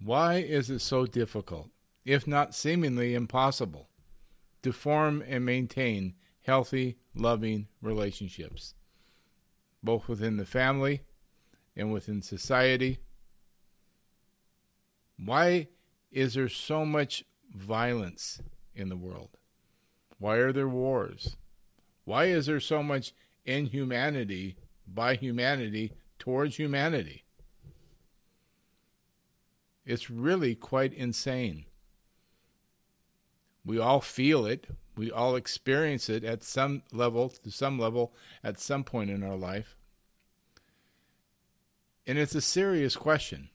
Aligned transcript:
Why 0.00 0.36
is 0.36 0.70
it 0.70 0.78
so 0.78 1.06
difficult, 1.06 1.70
if 2.04 2.26
not 2.26 2.54
seemingly 2.54 3.14
impossible, 3.14 3.88
to 4.62 4.72
form 4.72 5.22
and 5.26 5.44
maintain 5.44 6.14
healthy, 6.42 6.96
loving 7.14 7.68
relationships, 7.82 8.74
both 9.82 10.08
within 10.08 10.36
the 10.36 10.46
family 10.46 11.02
and 11.76 11.92
within 11.92 12.22
society? 12.22 12.98
Why 15.18 15.68
is 16.12 16.34
there 16.34 16.48
so 16.48 16.86
much 16.86 17.24
violence 17.52 18.40
in 18.74 18.88
the 18.88 18.96
world? 18.96 19.36
Why 20.18 20.36
are 20.36 20.52
there 20.52 20.68
wars? 20.68 21.36
Why 22.04 22.26
is 22.26 22.46
there 22.46 22.60
so 22.60 22.82
much 22.82 23.12
inhumanity 23.44 24.56
by 24.86 25.16
humanity 25.16 25.92
towards 26.18 26.56
humanity? 26.56 27.24
It's 29.88 30.10
really 30.10 30.54
quite 30.54 30.92
insane. 30.92 31.64
We 33.64 33.78
all 33.78 34.02
feel 34.02 34.44
it. 34.44 34.66
We 34.98 35.10
all 35.10 35.34
experience 35.34 36.10
it 36.10 36.24
at 36.24 36.44
some 36.44 36.82
level, 36.92 37.30
to 37.30 37.50
some 37.50 37.78
level, 37.78 38.12
at 38.44 38.60
some 38.60 38.84
point 38.84 39.08
in 39.08 39.22
our 39.22 39.34
life. 39.34 39.76
And 42.06 42.18
it's 42.18 42.34
a 42.34 42.42
serious 42.42 42.96
question. 42.96 43.48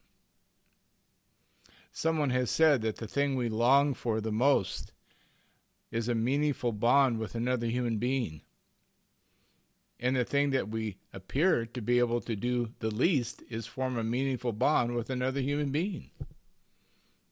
Someone 1.92 2.32
has 2.32 2.50
said 2.50 2.82
that 2.82 2.96
the 2.96 3.08
thing 3.08 3.36
we 3.36 3.48
long 3.48 3.94
for 3.94 4.20
the 4.20 4.32
most 4.32 4.92
is 5.92 6.10
a 6.10 6.16
meaningful 6.16 6.72
bond 6.72 7.20
with 7.20 7.36
another 7.36 7.68
human 7.68 7.98
being. 7.98 8.42
And 10.04 10.18
the 10.18 10.26
thing 10.26 10.50
that 10.50 10.68
we 10.68 10.98
appear 11.14 11.66
to 11.66 11.82
be 11.82 11.98
able 11.98 12.20
to 12.20 12.36
do 12.36 12.72
the 12.80 12.94
least 12.94 13.42
is 13.50 13.68
form 13.68 13.98
a 13.98 14.04
meaningful 14.04 14.52
bond 14.52 14.96
with 14.96 15.10
another 15.10 15.40
human 15.40 15.72
being. 15.72 16.10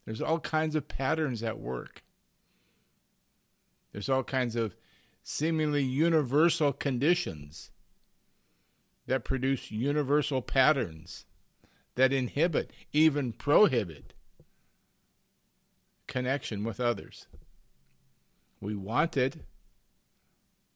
There's 0.05 0.21
all 0.21 0.39
kinds 0.39 0.73
of 0.73 0.87
patterns 0.87 1.43
at 1.43 1.59
work. 1.59 2.01
There's 3.91 4.07
all 4.07 4.23
kinds 4.23 4.55
of 4.55 4.77
seemingly 5.21 5.83
universal 5.83 6.71
conditions 6.71 7.71
that 9.05 9.25
produce 9.25 9.69
universal 9.69 10.41
patterns 10.41 11.25
that 11.95 12.13
inhibit, 12.13 12.71
even 12.93 13.33
prohibit, 13.33 14.13
connection 16.07 16.63
with 16.63 16.79
others. 16.79 17.27
We 18.61 18.75
want 18.75 19.17
it, 19.17 19.43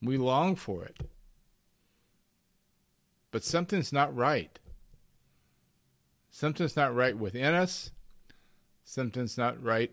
we 0.02 0.18
long 0.18 0.58
for 0.58 0.84
it. 0.84 0.98
But 3.36 3.44
something's 3.44 3.92
not 3.92 4.16
right. 4.16 4.58
Something's 6.32 6.78
not 6.78 6.96
right 6.96 7.18
within 7.18 7.54
us, 7.54 7.92
something's 8.86 9.38
not 9.38 9.62
right 9.62 9.92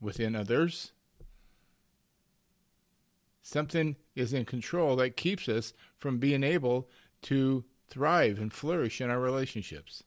within 0.00 0.36
others. 0.36 0.92
Something 3.42 3.96
is 4.14 4.32
in 4.32 4.44
control 4.44 4.94
that 4.94 5.16
keeps 5.16 5.48
us 5.48 5.72
from 5.98 6.18
being 6.18 6.44
able 6.44 6.88
to 7.22 7.64
thrive 7.88 8.38
and 8.38 8.52
flourish 8.52 9.00
in 9.00 9.10
our 9.10 9.18
relationships. 9.18 10.04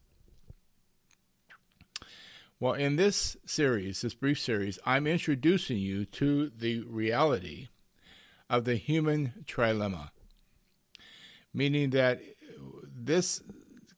Well, 2.61 2.75
in 2.75 2.95
this 2.95 3.35
series, 3.45 3.99
this 3.99 4.13
brief 4.13 4.39
series, 4.39 4.79
I'm 4.85 5.05
introducing 5.05 5.79
you 5.79 6.05
to 6.05 6.49
the 6.49 6.83
reality 6.83 7.67
of 8.49 8.63
the 8.63 8.77
human 8.77 9.43
trilemma, 9.45 10.11
meaning 11.53 11.89
that 11.89 12.21
this 12.85 13.41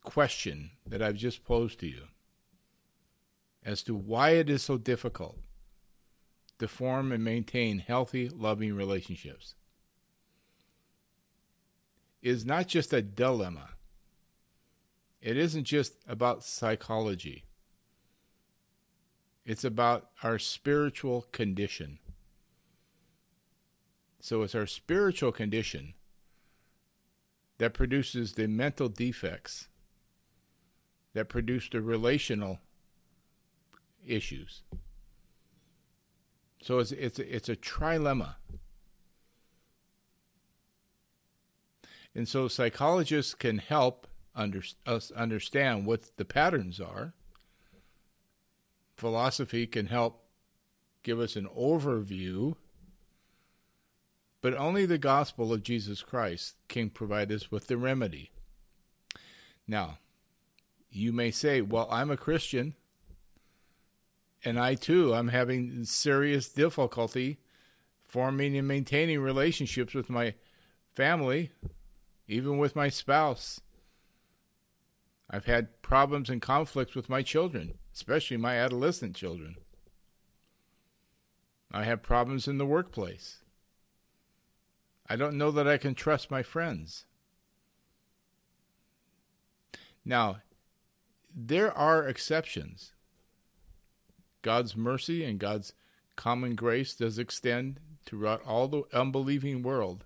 question 0.04 0.72
that 0.86 1.02
I've 1.02 1.16
just 1.16 1.44
posed 1.44 1.80
to 1.80 1.88
you 1.88 2.04
as 3.64 3.84
to 3.84 3.96
why 3.96 4.32
it 4.32 4.50
is 4.50 4.64
so 4.64 4.78
difficult 4.78 5.38
to 6.60 6.68
form 6.68 7.12
and 7.12 7.24
maintain 7.24 7.80
healthy, 7.80 8.30
loving 8.30 8.76
relationships 8.76 9.56
is 12.22 12.46
not 12.46 12.68
just 12.68 12.94
a 12.94 13.02
dilemma. 13.02 13.70
It 15.22 15.38
isn't 15.38 15.66
just 15.66 15.96
about 16.08 16.44
psychology. 16.44 17.46
It's 19.46 19.64
about 19.64 20.10
our 20.24 20.38
spiritual 20.38 21.28
condition. 21.32 22.00
So 24.20 24.44
it's 24.44 24.54
our 24.54 24.68
spiritual 24.68 25.32
condition 25.32 25.96
that 27.62 27.76
produces 27.76 28.34
the 28.34 28.48
mental 28.48 28.90
defects 28.90 29.68
that 31.14 31.30
produce 31.30 31.70
the 31.70 31.80
relational 31.80 32.58
issues. 34.04 34.64
So 36.60 36.80
it's 36.80 36.92
it's 36.92 37.20
it's 37.20 37.50
a 37.50 37.56
trilemma. 37.56 38.38
And 42.16 42.28
so 42.28 42.48
psychologists 42.48 43.36
can 43.36 43.60
help 43.60 44.08
under, 44.36 44.64
us 44.88 45.12
understand 45.12 45.86
what 45.86 46.18
the 46.18 46.26
patterns 46.26 46.80
are. 46.80 47.14
Philosophy 48.98 49.68
can 49.68 49.86
help 49.86 50.26
give 51.04 51.20
us 51.20 51.36
an 51.36 51.48
overview. 51.56 52.56
But 54.42 54.56
only 54.56 54.86
the 54.86 54.98
gospel 54.98 55.54
of 55.54 55.64
Jesus 55.64 56.02
Christ 56.02 56.56
can 56.68 56.90
provide 56.90 57.32
us 57.32 57.52
with 57.52 57.68
the 57.68 57.78
remedy. 57.78 58.32
Now, 59.68 60.00
you 60.90 61.14
may 61.14 61.32
say, 61.32 61.62
well, 61.62 61.88
I'm 61.92 62.12
a 62.12 62.18
Christian 62.18 62.76
and 64.44 64.60
I 64.60 64.76
too 64.76 65.14
I'm 65.14 65.30
having 65.30 65.84
serious 65.86 66.50
difficulty 66.50 67.40
forming 68.04 68.58
and 68.58 68.68
maintaining 68.68 69.22
relationships 69.22 69.94
with 69.94 70.10
my 70.10 70.34
family, 70.94 71.52
even 72.28 72.58
with 72.58 72.76
my 72.76 72.90
spouse. 72.90 73.62
I've 75.30 75.46
had 75.46 75.82
problems 75.82 76.30
and 76.30 76.42
conflicts 76.42 76.94
with 76.94 77.10
my 77.10 77.22
children, 77.22 77.76
especially 77.94 78.36
my 78.36 78.58
adolescent 78.58 79.16
children. 79.16 79.56
I 81.72 81.86
have 81.86 82.04
problems 82.04 82.50
in 82.50 82.58
the 82.58 82.66
workplace. 82.66 83.41
I 85.12 85.18
don't 85.18 85.38
know 85.38 85.52
that 85.52 85.68
I 85.68 85.76
can 85.76 85.94
trust 85.94 86.32
my 86.32 86.42
friends. 86.42 87.04
Now, 90.06 90.38
there 91.36 91.78
are 91.78 92.08
exceptions. 92.08 92.94
God's 94.42 94.78
mercy 94.78 95.26
and 95.26 95.38
God's 95.38 95.74
common 96.16 96.56
grace 96.56 96.96
does 96.96 97.20
extend 97.20 97.82
throughout 98.06 98.42
all 98.46 98.70
the 98.70 98.84
unbelieving 98.94 99.64
world. 99.64 100.06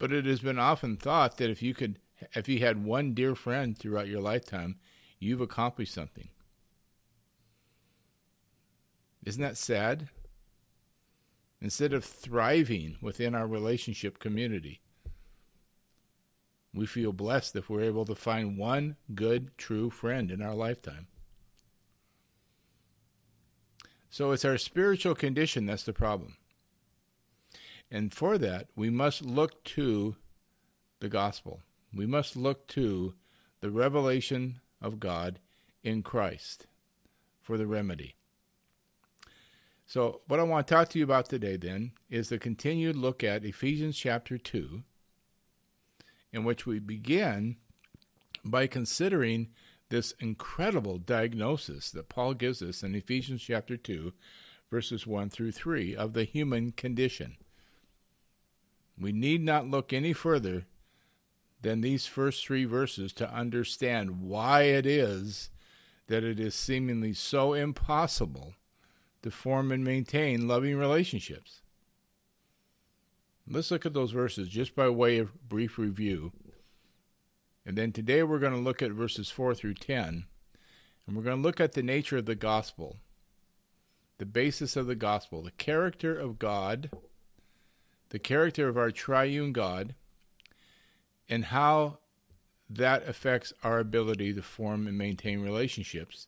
But 0.00 0.10
it 0.10 0.26
has 0.26 0.40
been 0.40 0.58
often 0.58 0.96
thought 0.96 1.36
that 1.36 1.50
if 1.50 1.62
you 1.62 1.72
could 1.72 2.00
if 2.34 2.48
you 2.48 2.58
had 2.58 2.84
one 2.84 3.14
dear 3.14 3.36
friend 3.36 3.78
throughout 3.78 4.08
your 4.08 4.20
lifetime, 4.20 4.80
you've 5.20 5.40
accomplished 5.40 5.94
something. 5.94 6.30
Isn't 9.24 9.42
that 9.42 9.56
sad? 9.56 10.08
Instead 11.60 11.92
of 11.92 12.04
thriving 12.04 12.96
within 13.00 13.34
our 13.34 13.46
relationship 13.46 14.18
community, 14.18 14.80
we 16.72 16.86
feel 16.86 17.12
blessed 17.12 17.56
if 17.56 17.68
we're 17.68 17.80
able 17.80 18.04
to 18.04 18.14
find 18.14 18.56
one 18.56 18.96
good, 19.14 19.50
true 19.58 19.90
friend 19.90 20.30
in 20.30 20.40
our 20.40 20.54
lifetime. 20.54 21.08
So 24.10 24.30
it's 24.30 24.44
our 24.44 24.58
spiritual 24.58 25.14
condition 25.14 25.66
that's 25.66 25.82
the 25.82 25.92
problem. 25.92 26.36
And 27.90 28.12
for 28.12 28.38
that, 28.38 28.68
we 28.76 28.90
must 28.90 29.24
look 29.24 29.64
to 29.64 30.16
the 31.00 31.08
gospel. 31.08 31.60
We 31.92 32.06
must 32.06 32.36
look 32.36 32.66
to 32.68 33.14
the 33.60 33.70
revelation 33.70 34.60
of 34.80 35.00
God 35.00 35.40
in 35.82 36.02
Christ 36.02 36.66
for 37.40 37.56
the 37.56 37.66
remedy. 37.66 38.17
So, 39.88 40.20
what 40.28 40.38
I 40.38 40.42
want 40.42 40.66
to 40.68 40.74
talk 40.74 40.90
to 40.90 40.98
you 40.98 41.04
about 41.04 41.30
today 41.30 41.56
then 41.56 41.92
is 42.10 42.28
the 42.28 42.38
continued 42.38 42.94
look 42.94 43.24
at 43.24 43.42
Ephesians 43.42 43.96
chapter 43.96 44.36
2, 44.36 44.82
in 46.30 46.44
which 46.44 46.66
we 46.66 46.78
begin 46.78 47.56
by 48.44 48.66
considering 48.66 49.48
this 49.88 50.12
incredible 50.20 50.98
diagnosis 50.98 51.90
that 51.92 52.10
Paul 52.10 52.34
gives 52.34 52.60
us 52.60 52.82
in 52.82 52.94
Ephesians 52.94 53.40
chapter 53.40 53.78
2, 53.78 54.12
verses 54.70 55.06
1 55.06 55.30
through 55.30 55.52
3 55.52 55.96
of 55.96 56.12
the 56.12 56.24
human 56.24 56.72
condition. 56.72 57.38
We 59.00 59.10
need 59.10 59.42
not 59.42 59.70
look 59.70 59.94
any 59.94 60.12
further 60.12 60.66
than 61.62 61.80
these 61.80 62.04
first 62.04 62.44
three 62.44 62.66
verses 62.66 63.14
to 63.14 63.32
understand 63.32 64.20
why 64.20 64.64
it 64.64 64.84
is 64.84 65.48
that 66.08 66.24
it 66.24 66.38
is 66.38 66.54
seemingly 66.54 67.14
so 67.14 67.54
impossible 67.54 68.52
to 69.28 69.36
form 69.36 69.72
and 69.72 69.84
maintain 69.84 70.48
loving 70.48 70.76
relationships. 70.76 71.60
Let's 73.46 73.70
look 73.70 73.86
at 73.86 73.94
those 73.94 74.12
verses 74.12 74.48
just 74.48 74.74
by 74.74 74.88
way 74.88 75.18
of 75.18 75.48
brief 75.48 75.78
review 75.78 76.32
and 77.68 77.76
then 77.76 77.92
today 77.92 78.22
we're 78.22 78.38
going 78.38 78.54
to 78.54 78.58
look 78.58 78.80
at 78.80 78.92
verses 78.92 79.28
4 79.28 79.54
through 79.54 79.74
10. 79.74 80.24
And 81.06 81.14
we're 81.14 81.22
going 81.22 81.36
to 81.36 81.42
look 81.42 81.60
at 81.60 81.72
the 81.72 81.82
nature 81.82 82.16
of 82.16 82.24
the 82.24 82.34
gospel, 82.34 82.96
the 84.16 84.24
basis 84.24 84.74
of 84.74 84.86
the 84.86 84.94
gospel, 84.94 85.42
the 85.42 85.50
character 85.50 86.18
of 86.18 86.38
God, 86.38 86.90
the 88.08 88.18
character 88.18 88.68
of 88.68 88.78
our 88.78 88.90
triune 88.90 89.52
God, 89.52 89.94
and 91.28 91.44
how 91.44 91.98
that 92.70 93.06
affects 93.06 93.52
our 93.62 93.80
ability 93.80 94.32
to 94.32 94.42
form 94.42 94.86
and 94.86 94.96
maintain 94.96 95.40
relationships. 95.40 96.26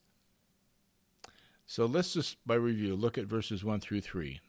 So 1.71 1.87
let's 1.87 2.15
just, 2.15 2.45
by 2.45 2.57
review, 2.57 2.97
look 2.97 3.17
at 3.17 3.27
verses 3.27 3.63
1 3.63 3.79
through 3.79 4.01
3. 4.01 4.41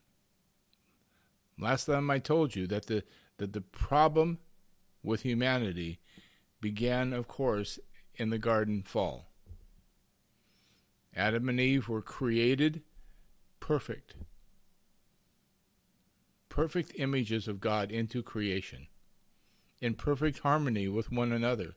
Last 1.60 1.86
time 1.86 2.10
I 2.10 2.18
told 2.18 2.56
you 2.56 2.66
that 2.66 2.88
the, 2.88 3.04
that 3.38 3.54
the 3.54 3.62
problem 3.62 4.40
with 5.04 5.22
humanity 5.22 6.00
began, 6.62 7.14
of 7.14 7.28
course, 7.28 7.78
in 8.16 8.32
the 8.32 8.40
garden 8.40 8.82
fall. 8.82 9.28
Adam 11.16 11.48
and 11.48 11.60
Eve 11.60 11.88
were 11.88 12.02
created 12.02 12.82
perfect, 13.60 14.16
perfect 16.50 16.92
images 16.96 17.48
of 17.48 17.60
God 17.62 17.92
into 17.92 18.24
creation, 18.24 18.88
in 19.80 19.94
perfect 19.94 20.40
harmony 20.40 20.88
with 20.88 21.12
one 21.12 21.32
another. 21.32 21.76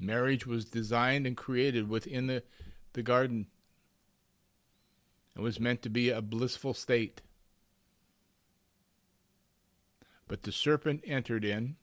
Marriage 0.00 0.46
was 0.46 0.64
designed 0.64 1.26
and 1.26 1.36
created 1.36 1.88
within 1.88 2.26
the, 2.26 2.42
the 2.94 3.02
garden. 3.02 3.46
It 5.36 5.42
was 5.42 5.60
meant 5.60 5.82
to 5.82 5.90
be 5.90 6.08
a 6.08 6.22
blissful 6.22 6.72
state. 6.72 7.20
But 10.26 10.44
the 10.44 10.52
serpent 10.52 11.02
entered 11.06 11.44
in. 11.44 11.76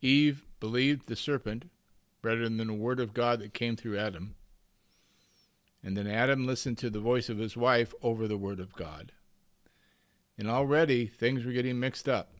Eve 0.00 0.44
believed 0.60 1.08
the 1.08 1.16
serpent 1.16 1.70
rather 2.22 2.44
than 2.44 2.56
the 2.56 2.72
word 2.72 3.00
of 3.00 3.14
God 3.14 3.40
that 3.40 3.52
came 3.52 3.74
through 3.74 3.98
Adam. 3.98 4.36
And 5.82 5.96
then 5.96 6.06
Adam 6.06 6.46
listened 6.46 6.78
to 6.78 6.90
the 6.90 7.00
voice 7.00 7.28
of 7.28 7.38
his 7.38 7.56
wife 7.56 7.92
over 8.00 8.28
the 8.28 8.38
word 8.38 8.60
of 8.60 8.74
God. 8.74 9.12
And 10.38 10.48
already 10.48 11.06
things 11.06 11.44
were 11.44 11.52
getting 11.52 11.80
mixed 11.80 12.08
up. 12.08 12.32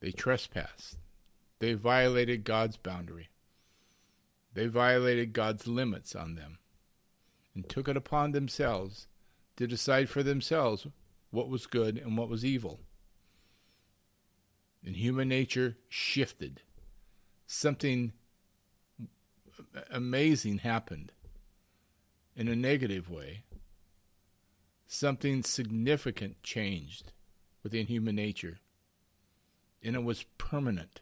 They 0.00 0.12
trespassed. 0.12 0.96
They 1.62 1.74
violated 1.74 2.42
God's 2.42 2.76
boundary. 2.76 3.28
They 4.52 4.66
violated 4.66 5.32
God's 5.32 5.68
limits 5.68 6.16
on 6.16 6.34
them 6.34 6.58
and 7.54 7.68
took 7.68 7.86
it 7.86 7.96
upon 7.96 8.32
themselves 8.32 9.06
to 9.58 9.68
decide 9.68 10.10
for 10.10 10.24
themselves 10.24 10.88
what 11.30 11.48
was 11.48 11.66
good 11.66 11.98
and 11.98 12.18
what 12.18 12.28
was 12.28 12.44
evil. 12.44 12.80
And 14.84 14.96
human 14.96 15.28
nature 15.28 15.76
shifted. 15.88 16.62
Something 17.46 18.12
amazing 19.88 20.58
happened 20.58 21.12
in 22.34 22.48
a 22.48 22.56
negative 22.56 23.08
way. 23.08 23.44
Something 24.88 25.44
significant 25.44 26.42
changed 26.42 27.12
within 27.62 27.86
human 27.86 28.16
nature, 28.16 28.58
and 29.80 29.94
it 29.94 30.02
was 30.02 30.24
permanent. 30.38 31.00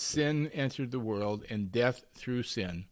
Sin 0.00 0.46
entered 0.54 0.92
the 0.92 1.00
world, 1.00 1.44
and 1.50 1.72
death 1.72 2.04
through 2.14 2.44
sin. 2.44 2.84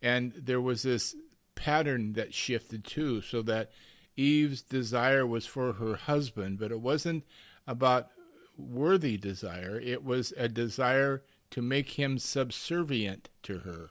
And 0.00 0.32
there 0.32 0.58
was 0.58 0.84
this 0.84 1.14
pattern 1.54 2.14
that 2.14 2.32
shifted 2.32 2.82
too, 2.82 3.20
so 3.20 3.42
that 3.42 3.70
Eve's 4.16 4.62
desire 4.62 5.26
was 5.26 5.44
for 5.44 5.74
her 5.74 5.96
husband, 5.96 6.58
but 6.58 6.72
it 6.72 6.80
wasn't 6.80 7.24
about 7.66 8.08
worthy 8.56 9.18
desire, 9.18 9.78
it 9.78 10.02
was 10.02 10.32
a 10.34 10.48
desire 10.48 11.22
to 11.50 11.60
make 11.60 11.90
him 11.98 12.18
subservient 12.18 13.28
to 13.42 13.58
her. 13.58 13.90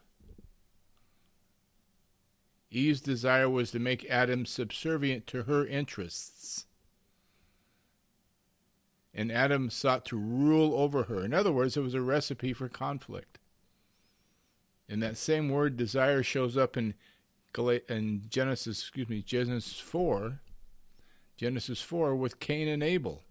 Eve's 2.71 3.01
desire 3.01 3.47
was 3.47 3.69
to 3.69 3.79
make 3.79 4.09
Adam 4.09 4.47
subservient 4.47 5.27
to 5.27 5.44
her 5.44 5.67
interests 5.67 6.65
and 9.13 9.31
Adam 9.31 9.69
sought 9.69 10.06
to 10.06 10.17
rule 10.17 10.73
over 10.75 11.03
her. 11.03 11.23
In 11.23 11.33
other 11.33 11.51
words, 11.51 11.75
it 11.75 11.81
was 11.81 11.94
a 11.94 12.01
recipe 12.01 12.53
for 12.53 12.69
conflict. 12.69 13.39
And 14.88 15.03
that 15.03 15.17
same 15.17 15.50
word 15.50 15.77
desire 15.77 16.23
shows 16.23 16.57
up 16.57 16.77
in 16.77 16.95
in 17.57 18.21
Genesis, 18.29 18.79
excuse 18.79 19.09
me, 19.09 19.21
Genesis 19.21 19.79
4, 19.79 20.39
Genesis 21.35 21.81
4 21.81 22.15
with 22.15 22.39
Cain 22.39 22.67
and 22.67 22.83
Abel. 22.83 23.23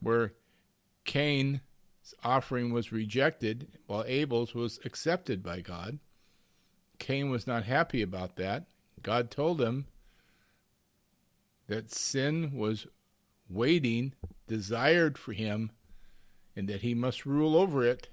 Where 0.00 0.34
Cain's 1.04 1.60
offering 2.22 2.72
was 2.72 2.92
rejected 2.92 3.68
while 3.86 4.04
Abel's 4.06 4.54
was 4.54 4.78
accepted 4.84 5.42
by 5.42 5.60
God. 5.60 5.98
Cain 6.98 7.30
was 7.30 7.46
not 7.46 7.64
happy 7.64 8.02
about 8.02 8.36
that. 8.36 8.66
God 9.02 9.30
told 9.30 9.60
him 9.60 9.86
that 11.72 11.90
sin 11.90 12.52
was 12.54 12.86
waiting, 13.48 14.12
desired 14.46 15.16
for 15.16 15.32
him, 15.32 15.70
and 16.54 16.68
that 16.68 16.82
he 16.82 16.92
must 16.92 17.24
rule 17.24 17.56
over 17.56 17.82
it. 17.82 18.10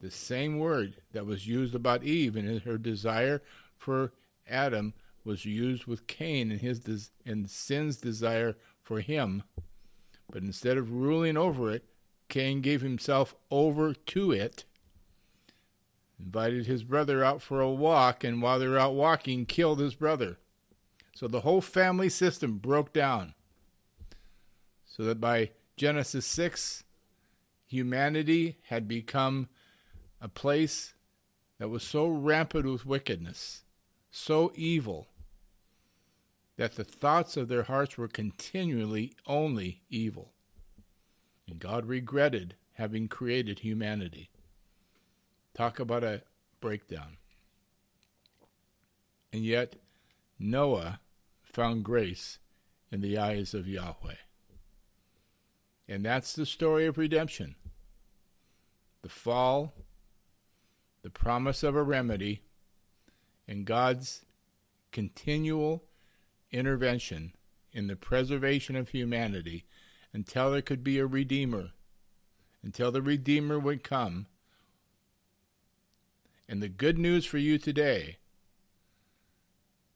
The 0.00 0.10
same 0.10 0.58
word 0.58 0.94
that 1.12 1.24
was 1.24 1.46
used 1.46 1.72
about 1.72 2.02
Eve 2.02 2.34
and 2.34 2.62
her 2.62 2.78
desire 2.78 3.42
for 3.76 4.12
Adam 4.48 4.92
was 5.24 5.44
used 5.44 5.86
with 5.86 6.08
Cain 6.08 6.50
and 6.50 6.60
his 6.60 6.80
des- 6.80 7.12
and 7.24 7.48
sin's 7.48 7.96
desire 7.96 8.56
for 8.82 9.00
him. 9.00 9.44
But 10.28 10.42
instead 10.42 10.78
of 10.78 10.90
ruling 10.90 11.36
over 11.36 11.70
it, 11.70 11.84
Cain 12.28 12.60
gave 12.60 12.80
himself 12.80 13.36
over 13.52 13.94
to 13.94 14.32
it 14.32 14.64
invited 16.18 16.66
his 16.66 16.84
brother 16.84 17.22
out 17.24 17.42
for 17.42 17.60
a 17.60 17.70
walk, 17.70 18.24
and 18.24 18.42
while 18.42 18.58
they 18.58 18.66
were 18.66 18.78
out 18.78 18.94
walking, 18.94 19.46
killed 19.46 19.78
his 19.80 19.94
brother. 19.94 20.38
So 21.14 21.28
the 21.28 21.40
whole 21.40 21.60
family 21.60 22.08
system 22.08 22.58
broke 22.58 22.92
down. 22.92 23.34
So 24.84 25.04
that 25.04 25.20
by 25.20 25.50
Genesis 25.76 26.26
6, 26.26 26.84
humanity 27.66 28.58
had 28.68 28.88
become 28.88 29.48
a 30.20 30.28
place 30.28 30.94
that 31.58 31.68
was 31.68 31.82
so 31.82 32.06
rampant 32.08 32.66
with 32.66 32.86
wickedness, 32.86 33.62
so 34.10 34.52
evil, 34.54 35.08
that 36.56 36.74
the 36.74 36.84
thoughts 36.84 37.36
of 37.36 37.48
their 37.48 37.64
hearts 37.64 37.96
were 37.96 38.08
continually 38.08 39.12
only 39.26 39.82
evil. 39.88 40.32
And 41.46 41.58
God 41.60 41.86
regretted 41.86 42.56
having 42.74 43.08
created 43.08 43.60
humanity. 43.60 44.30
Talk 45.58 45.80
about 45.80 46.04
a 46.04 46.22
breakdown. 46.60 47.16
And 49.32 49.44
yet, 49.44 49.74
Noah 50.38 51.00
found 51.42 51.82
grace 51.82 52.38
in 52.92 53.00
the 53.00 53.18
eyes 53.18 53.54
of 53.54 53.66
Yahweh. 53.66 54.14
And 55.88 56.04
that's 56.04 56.32
the 56.32 56.46
story 56.46 56.86
of 56.86 56.96
redemption 56.96 57.56
the 59.02 59.08
fall, 59.08 59.74
the 61.02 61.10
promise 61.10 61.64
of 61.64 61.74
a 61.74 61.82
remedy, 61.82 62.42
and 63.48 63.64
God's 63.64 64.24
continual 64.92 65.82
intervention 66.52 67.32
in 67.72 67.88
the 67.88 67.96
preservation 67.96 68.76
of 68.76 68.90
humanity 68.90 69.64
until 70.12 70.52
there 70.52 70.62
could 70.62 70.84
be 70.84 71.00
a 71.00 71.06
Redeemer, 71.06 71.70
until 72.62 72.92
the 72.92 73.02
Redeemer 73.02 73.58
would 73.58 73.82
come 73.82 74.26
and 76.48 76.62
the 76.62 76.68
good 76.68 76.98
news 76.98 77.26
for 77.26 77.38
you 77.38 77.58
today 77.58 78.16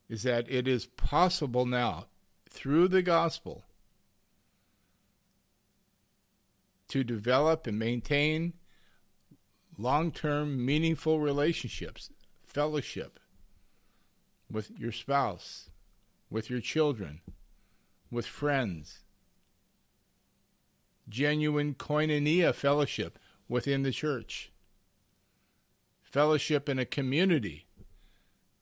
is 0.08 0.22
that 0.24 0.50
it 0.50 0.68
is 0.68 0.86
possible 0.86 1.64
now, 1.64 2.06
through 2.50 2.86
the 2.88 3.00
gospel, 3.00 3.64
to 6.88 7.02
develop 7.02 7.66
and 7.66 7.78
maintain 7.78 8.52
long 9.78 10.12
term, 10.12 10.64
meaningful 10.64 11.18
relationships, 11.18 12.10
fellowship 12.42 13.18
with 14.50 14.70
your 14.78 14.92
spouse, 14.92 15.70
with 16.28 16.50
your 16.50 16.60
children, 16.60 17.22
with 18.10 18.26
friends, 18.26 19.00
genuine 21.08 21.74
koinonia 21.74 22.54
fellowship 22.54 23.18
within 23.48 23.82
the 23.82 23.92
church 23.92 24.51
fellowship 26.12 26.68
in 26.68 26.78
a 26.78 26.84
community 26.84 27.64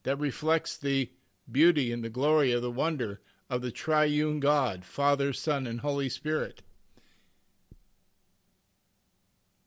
that 0.05 0.17
reflects 0.19 0.77
the 0.77 1.11
beauty 1.51 1.93
and 1.93 2.05
the 2.05 2.09
glory 2.09 2.53
of 2.53 2.63
the 2.63 2.71
wonder 2.71 3.21
of 3.51 3.61
the 3.61 3.73
triune 3.73 4.39
God, 4.39 4.85
Father, 4.85 5.33
Son, 5.33 5.67
and 5.67 5.81
Holy 5.81 6.09
Spirit. 6.09 6.63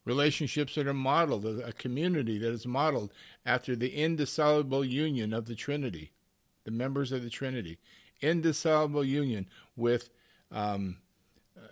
Relationships 0.06 0.76
that 0.76 0.88
are 0.88 0.94
modeled, 0.94 1.46
a 1.46 1.74
community 1.74 2.38
that 2.38 2.52
is 2.52 2.66
modeled 2.66 3.12
after 3.46 3.76
the 3.76 3.90
indissoluble 3.90 4.86
union 4.86 5.34
of 5.34 5.46
the 5.46 5.56
Trinity. 5.56 6.12
the 6.64 6.72
members 6.72 7.12
of 7.12 7.22
the 7.22 7.30
Trinity, 7.30 7.78
indissoluble 8.22 9.04
union 9.04 9.46
with 9.76 10.10
um, 10.50 11.00
uh, 11.58 11.68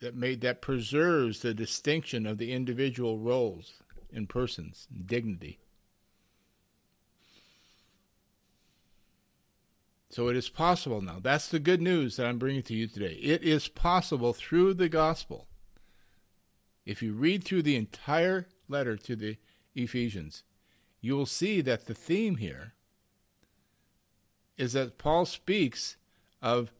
that 0.00 0.14
made 0.14 0.40
that 0.40 0.62
preserves 0.62 1.40
the 1.40 1.52
distinction 1.52 2.26
of 2.26 2.38
the 2.38 2.52
individual 2.52 3.18
roles 3.18 3.79
in 4.12 4.26
persons, 4.26 4.88
dignity. 5.06 5.58
So 10.10 10.28
it 10.28 10.36
is 10.36 10.48
possible 10.48 11.00
now. 11.00 11.18
That's 11.22 11.48
the 11.48 11.60
good 11.60 11.80
news 11.80 12.16
that 12.16 12.26
I'm 12.26 12.38
bringing 12.38 12.64
to 12.64 12.74
you 12.74 12.88
today. 12.88 13.14
It 13.22 13.44
is 13.44 13.68
possible 13.68 14.32
through 14.32 14.74
the 14.74 14.88
gospel. 14.88 15.46
If 16.84 17.00
you 17.02 17.12
read 17.12 17.44
through 17.44 17.62
the 17.62 17.76
entire 17.76 18.48
letter 18.68 18.96
to 18.96 19.14
the 19.14 19.36
Ephesians, 19.76 20.42
you 21.00 21.16
will 21.16 21.26
see 21.26 21.60
that 21.60 21.86
the 21.86 21.94
theme 21.94 22.36
here 22.36 22.72
is 24.58 24.72
that 24.72 24.98
Paul 24.98 25.24
speaks 25.26 25.96
of 26.42 26.72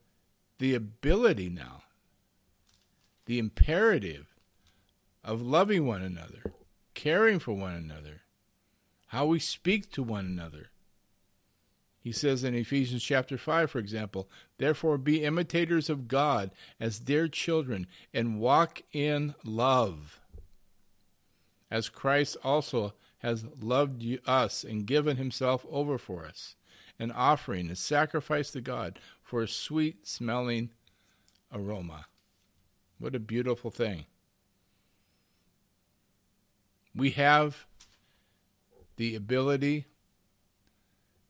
the 0.58 0.74
ability 0.74 1.48
now, 1.48 1.84
the 3.26 3.38
imperative 3.38 4.26
of 5.22 5.40
loving 5.40 5.86
one 5.86 6.02
another, 6.02 6.52
caring 6.94 7.38
for 7.38 7.52
one 7.52 7.74
another, 7.74 8.22
how 9.08 9.26
we 9.26 9.38
speak 9.38 9.90
to 9.92 10.02
one 10.02 10.26
another. 10.26 10.70
He 12.00 12.12
says 12.12 12.44
in 12.44 12.54
Ephesians 12.54 13.02
chapter 13.02 13.36
5, 13.36 13.70
for 13.70 13.78
example, 13.78 14.28
Therefore 14.56 14.96
be 14.96 15.22
imitators 15.22 15.90
of 15.90 16.08
God 16.08 16.50
as 16.78 16.98
dear 16.98 17.28
children, 17.28 17.86
and 18.14 18.40
walk 18.40 18.82
in 18.92 19.34
love, 19.44 20.20
as 21.70 21.88
Christ 21.90 22.38
also 22.42 22.94
has 23.18 23.44
loved 23.60 24.02
us 24.26 24.64
and 24.64 24.86
given 24.86 25.18
himself 25.18 25.66
over 25.70 25.98
for 25.98 26.24
us, 26.24 26.56
an 26.98 27.12
offering, 27.12 27.70
a 27.70 27.76
sacrifice 27.76 28.50
to 28.52 28.62
God 28.62 28.98
for 29.22 29.42
a 29.42 29.48
sweet 29.48 30.08
smelling 30.08 30.70
aroma. 31.52 32.06
What 32.98 33.14
a 33.14 33.20
beautiful 33.20 33.70
thing. 33.70 34.06
We 37.00 37.12
have 37.12 37.64
the 38.96 39.14
ability 39.14 39.86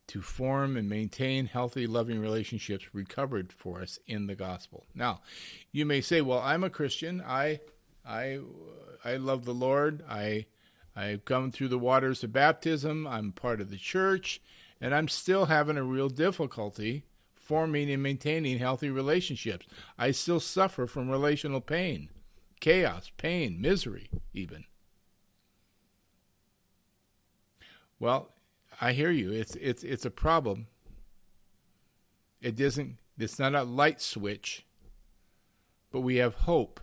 to 0.09 0.21
form 0.21 0.77
and 0.77 0.89
maintain 0.89 1.47
healthy, 1.47 1.87
loving 1.87 2.19
relationships 2.19 2.93
recovered 2.93 3.53
for 3.53 3.81
us 3.81 3.97
in 4.09 4.27
the 4.27 4.35
gospel. 4.35 4.87
Now, 4.97 5.21
you 5.71 5.87
may 5.87 6.01
say, 6.01 6.23
"Well, 6.23 6.41
I'm 6.41 6.65
a 6.65 6.71
Christian. 6.71 7.23
I, 7.25 7.61
I, 8.05 8.41
I 9.05 9.15
love 9.15 9.45
the 9.45 9.55
Lord. 9.55 10.03
I 10.11 10.47
I've 10.97 11.25
come 11.25 11.53
through 11.53 11.69
the 11.69 11.79
waters 11.79 12.25
of 12.25 12.33
baptism. 12.33 13.07
I'm 13.07 13.31
part 13.31 13.61
of 13.61 13.71
the 13.71 13.77
church, 13.77 14.43
and 14.81 14.93
I'm 14.93 15.07
still 15.07 15.45
having 15.45 15.77
a 15.77 15.85
real 15.85 16.09
difficulty 16.09 17.05
forming 17.37 17.89
and 17.93 18.03
maintaining 18.03 18.59
healthy 18.59 18.91
relationships. 18.91 19.67
I 19.97 20.11
still 20.11 20.41
suffer 20.41 20.89
from 20.89 21.09
relational 21.09 21.61
pain, 21.61 22.09
chaos, 22.59 23.13
pain, 23.17 23.61
misery, 23.61 24.11
even. 24.35 24.65
Well, 28.01 28.31
I 28.81 28.93
hear 28.93 29.11
you. 29.11 29.31
It's 29.31 29.55
it's 29.57 29.85
it's 29.85 30.07
a 30.07 30.11
problem. 30.11 30.67
It 32.41 32.57
doesn't 32.57 32.97
it's 33.19 33.39
not 33.39 33.55
a 33.55 33.63
light 33.63 34.01
switch, 34.01 34.65
but 35.93 36.01
we 36.01 36.17
have 36.17 36.35
hope. 36.35 36.81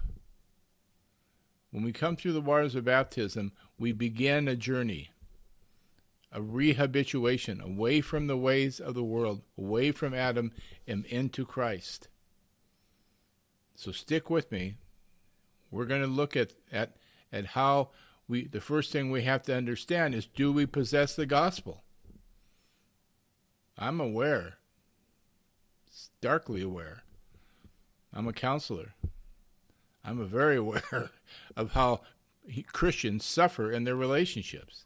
When 1.72 1.84
we 1.84 1.92
come 1.92 2.16
through 2.16 2.34
the 2.34 2.42
waters 2.42 2.76
of 2.76 2.86
baptism, 2.86 3.52
we 3.80 3.92
begin 3.92 4.48
a 4.48 4.56
journey, 4.56 5.10
a 6.32 6.40
rehabituation 6.40 7.62
away 7.62 8.00
from 8.02 8.28
the 8.28 8.38
ways 8.38 8.80
of 8.80 8.94
the 8.94 9.04
world, 9.04 9.42
away 9.58 9.92
from 9.92 10.14
Adam, 10.14 10.52
and 10.88 11.04
into 11.06 11.46
Christ. 11.46 12.08
So 13.76 13.92
stick 13.92 14.30
with 14.30 14.52
me. 14.52 14.76
We're 15.70 15.86
going 15.86 16.02
to 16.02 16.08
look 16.08 16.36
at, 16.38 16.54
at, 16.72 16.96
at 17.32 17.48
how 17.48 17.90
we, 18.28 18.46
the 18.46 18.62
first 18.62 18.92
thing 18.92 19.10
we 19.10 19.24
have 19.24 19.44
to 19.44 19.56
understand 19.56 20.14
is 20.14 20.26
do 20.26 20.52
we 20.52 20.66
possess 20.66 21.16
the 21.16 21.26
gospel? 21.26 21.84
I'm 23.78 24.00
aware, 24.02 24.56
darkly 26.20 26.62
aware. 26.62 27.04
I'm 28.14 28.28
a 28.28 28.34
counselor. 28.34 28.96
I'm 30.04 30.26
very 30.28 30.58
aware 30.58 31.12
of 31.56 31.72
how 31.74 32.02
Christians 32.72 33.26
suffer 33.26 33.72
in 33.72 33.84
their 33.84 33.96
relationships. 33.96 34.86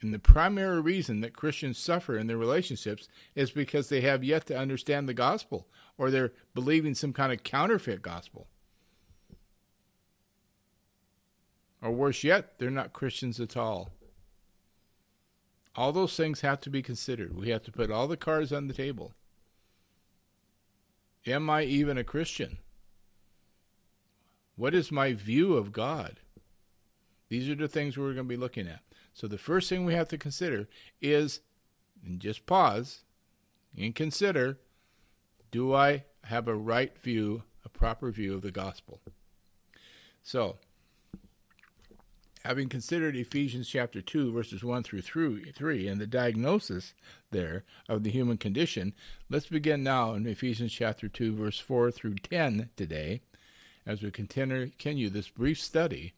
And 0.00 0.12
the 0.12 0.18
primary 0.18 0.80
reason 0.80 1.20
that 1.20 1.34
Christians 1.34 1.78
suffer 1.78 2.18
in 2.18 2.26
their 2.26 2.36
relationships 2.36 3.08
is 3.34 3.50
because 3.50 3.88
they 3.88 4.02
have 4.02 4.22
yet 4.22 4.46
to 4.46 4.56
understand 4.56 5.08
the 5.08 5.14
gospel 5.14 5.66
or 5.96 6.10
they're 6.10 6.32
believing 6.54 6.94
some 6.94 7.12
kind 7.12 7.32
of 7.32 7.42
counterfeit 7.42 8.02
gospel. 8.02 8.46
Or 11.82 11.90
worse 11.90 12.24
yet, 12.24 12.58
they're 12.58 12.70
not 12.70 12.92
Christians 12.92 13.40
at 13.40 13.56
all. 13.56 13.90
All 15.74 15.92
those 15.92 16.16
things 16.16 16.40
have 16.40 16.60
to 16.62 16.70
be 16.70 16.82
considered. 16.82 17.36
We 17.36 17.50
have 17.50 17.62
to 17.64 17.72
put 17.72 17.90
all 17.90 18.08
the 18.08 18.16
cards 18.16 18.52
on 18.52 18.66
the 18.66 18.74
table. 18.74 19.12
Am 21.26 21.50
I 21.50 21.64
even 21.64 21.98
a 21.98 22.04
Christian? 22.04 22.58
What 24.56 24.74
is 24.74 24.90
my 24.90 25.12
view 25.12 25.54
of 25.54 25.72
God? 25.72 26.20
These 27.28 27.48
are 27.50 27.54
the 27.54 27.68
things 27.68 27.98
we're 27.98 28.14
going 28.14 28.18
to 28.18 28.24
be 28.24 28.36
looking 28.36 28.68
at. 28.68 28.80
So 29.12 29.26
the 29.26 29.36
first 29.36 29.68
thing 29.68 29.84
we 29.84 29.94
have 29.94 30.08
to 30.08 30.18
consider 30.18 30.68
is, 31.02 31.40
and 32.04 32.20
just 32.20 32.46
pause 32.46 33.00
and 33.76 33.94
consider, 33.94 34.58
do 35.50 35.74
I 35.74 36.04
have 36.24 36.48
a 36.48 36.54
right 36.54 36.96
view, 36.98 37.42
a 37.64 37.68
proper 37.68 38.10
view 38.10 38.34
of 38.34 38.42
the 38.42 38.50
gospel? 38.50 39.00
So, 40.22 40.56
having 42.46 42.68
considered 42.68 43.16
Ephesians 43.16 43.68
chapter 43.68 44.00
2, 44.00 44.32
verses 44.32 44.62
1 44.62 44.84
through 44.84 45.02
3, 45.02 45.88
and 45.88 46.00
the 46.00 46.06
diagnosis 46.06 46.94
there 47.32 47.64
of 47.88 48.04
the 48.04 48.10
human 48.10 48.36
condition, 48.36 48.94
let's 49.28 49.46
begin 49.46 49.82
now 49.82 50.14
in 50.14 50.24
Ephesians 50.28 50.72
chapter 50.72 51.08
2, 51.08 51.34
verse 51.34 51.58
4 51.58 51.90
through 51.90 52.14
10 52.14 52.70
today, 52.76 53.20
as 53.84 54.00
we 54.00 54.12
continue 54.12 55.10
this 55.10 55.28
brief 55.28 55.60
study 55.60 56.14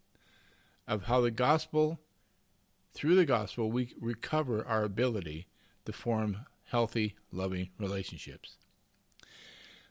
of 0.87 1.05
how 1.05 1.23
the 1.23 1.31
gospel, 1.31 1.99
through 2.93 3.15
the 3.15 3.25
gospel, 3.25 3.71
we 3.71 3.95
recover 3.99 4.63
our 4.67 4.85
ability 4.85 5.47
to 5.87 5.95
form 5.95 6.45
healthy, 6.65 7.17
loving 7.33 7.71
relationships. 7.79 8.59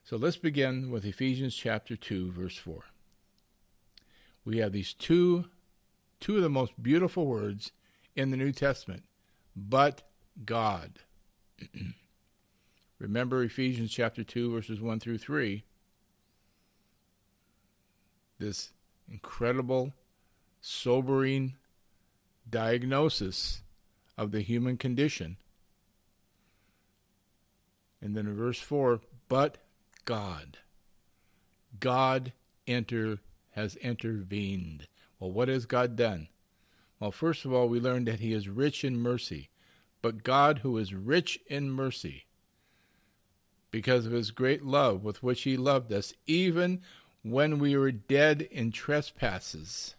So 0.03 0.17
let's 0.17 0.37
begin 0.37 0.91
with 0.91 1.03
Ephesians 1.03 1.55
chapter 1.55 1.95
2, 1.95 2.31
verse 2.31 2.57
4. 2.57 2.83
We 4.45 4.59
have 4.59 4.71
these 4.71 4.93
two 4.93 5.45
two 6.19 6.37
of 6.37 6.43
the 6.43 6.49
most 6.49 6.81
beautiful 6.81 7.25
words 7.25 7.71
in 8.15 8.31
the 8.31 8.37
New 8.37 8.51
Testament, 8.51 9.03
but 9.55 10.03
God. 10.45 10.99
Remember 12.99 13.43
Ephesians 13.43 13.91
chapter 13.91 14.23
2, 14.23 14.51
verses 14.51 14.81
1 14.81 14.99
through 14.99 15.19
3. 15.19 15.63
This 18.39 18.71
incredible, 19.11 19.93
sobering 20.61 21.55
diagnosis 22.49 23.61
of 24.17 24.31
the 24.31 24.41
human 24.41 24.77
condition. 24.77 25.37
And 28.01 28.15
then 28.15 28.27
in 28.27 28.35
verse 28.35 28.59
4, 28.59 29.01
but 29.29 29.57
God. 30.05 30.57
God 31.79 32.33
enter 32.65 33.19
has 33.51 33.75
intervened. 33.77 34.87
Well, 35.19 35.31
what 35.31 35.47
has 35.47 35.65
God 35.65 35.95
done? 35.95 36.27
Well, 36.99 37.11
first 37.11 37.45
of 37.45 37.53
all, 37.53 37.67
we 37.69 37.79
learned 37.79 38.07
that 38.07 38.19
He 38.19 38.33
is 38.33 38.49
rich 38.49 38.83
in 38.83 38.99
mercy. 38.99 39.49
But 40.01 40.23
God, 40.23 40.59
who 40.59 40.77
is 40.77 40.93
rich 40.93 41.39
in 41.47 41.71
mercy, 41.71 42.25
because 43.71 44.05
of 44.05 44.11
His 44.11 44.31
great 44.31 44.63
love 44.63 45.03
with 45.03 45.23
which 45.23 45.43
He 45.43 45.57
loved 45.57 45.91
us, 45.91 46.13
even 46.25 46.81
when 47.23 47.59
we 47.59 47.75
were 47.75 47.91
dead 47.91 48.41
in 48.51 48.71
trespasses. 48.71 49.95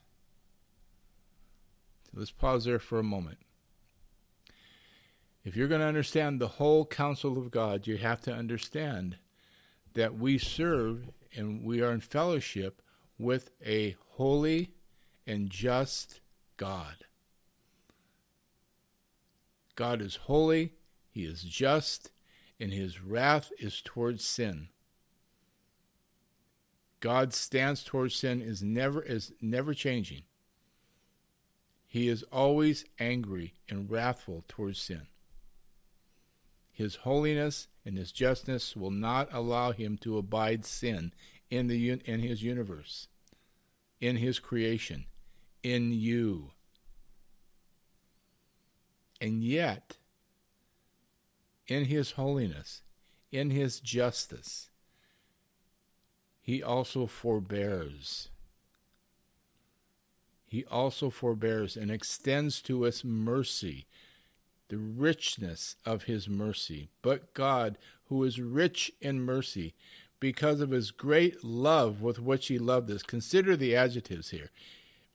So 2.05 2.21
let's 2.21 2.31
pause 2.31 2.65
there 2.65 2.79
for 2.79 2.99
a 2.99 3.05
moment. 3.05 3.39
If 5.45 5.57
you're 5.57 5.69
going 5.69 5.81
to 5.81 5.87
understand 5.87 6.41
the 6.41 6.49
whole 6.49 6.85
counsel 6.85 7.39
of 7.39 7.51
God, 7.51 7.87
you 7.87 7.97
have 7.97 8.21
to 8.23 8.35
understand 8.35 9.17
that 9.95 10.19
we 10.19 10.39
serve 10.39 11.11
and 11.35 11.65
we 11.65 11.81
are 11.81 11.93
in 11.93 12.01
fellowship 12.01 12.83
with 13.19 13.51
a 13.65 13.97
holy 14.11 14.73
and 15.29 15.51
just 15.51 16.21
God. 16.57 16.97
God 19.77 20.01
is 20.01 20.17
holy, 20.17 20.73
He 21.11 21.25
is 21.25 21.43
just, 21.43 22.11
and 22.59 22.73
His 22.73 23.01
wrath 23.01 23.53
is 23.61 23.83
towards 23.85 24.25
sin. 24.25 24.69
God's 27.01 27.37
stance 27.37 27.85
towards 27.85 28.17
sin 28.17 28.43
is 28.43 28.63
never 28.63 29.03
is 29.03 29.33
never 29.41 29.75
changing. 29.75 30.23
He 31.87 32.09
is 32.09 32.25
always 32.25 32.85
angry 32.99 33.55
and 33.69 33.89
wrathful 33.91 34.45
towards 34.49 34.81
sin. 34.81 35.07
His 36.73 36.97
holiness 36.97 37.69
and 37.85 37.97
his 37.97 38.13
justness 38.13 38.77
will 38.77 38.91
not 38.91 39.29
allow 39.33 39.73
him 39.73 39.97
to 39.99 40.19
abide 40.19 40.65
sin 40.65 41.13
in 41.51 41.67
the 41.67 41.91
in 41.91 42.21
his 42.21 42.43
universe, 42.43 43.09
in 44.01 44.17
his 44.17 44.39
creation, 44.39 45.07
in 45.63 45.93
you. 45.93 46.51
And 49.21 49.43
yet, 49.43 49.97
in 51.67 51.87
his 51.87 52.13
holiness, 52.13 52.83
in 53.31 53.51
his 53.51 53.81
justice, 53.81 54.71
he 56.41 56.63
also 56.63 57.07
forbears. 57.07 58.29
He 60.47 60.65
also 60.65 61.11
forbears 61.11 61.77
and 61.77 61.91
extends 61.91 62.63
to 62.63 62.87
us 62.87 63.05
mercy, 63.05 63.87
the 64.69 64.79
richness 64.79 65.77
of 65.85 66.05
his 66.05 66.29
mercy. 66.29 66.89
But 67.03 67.35
God, 67.35 67.77
who 68.07 68.25
is 68.25 68.41
rich 68.41 68.93
in 69.03 69.21
mercy, 69.21 69.75
because 70.21 70.61
of 70.61 70.71
his 70.71 70.91
great 70.91 71.45
love 71.45 72.01
with 72.01 72.19
which 72.19 72.49
he 72.49 72.59
loved 72.59 72.91
us, 72.91 73.03
consider 73.03 73.57
the 73.57 73.77
adjectives 73.77 74.31
here 74.31 74.51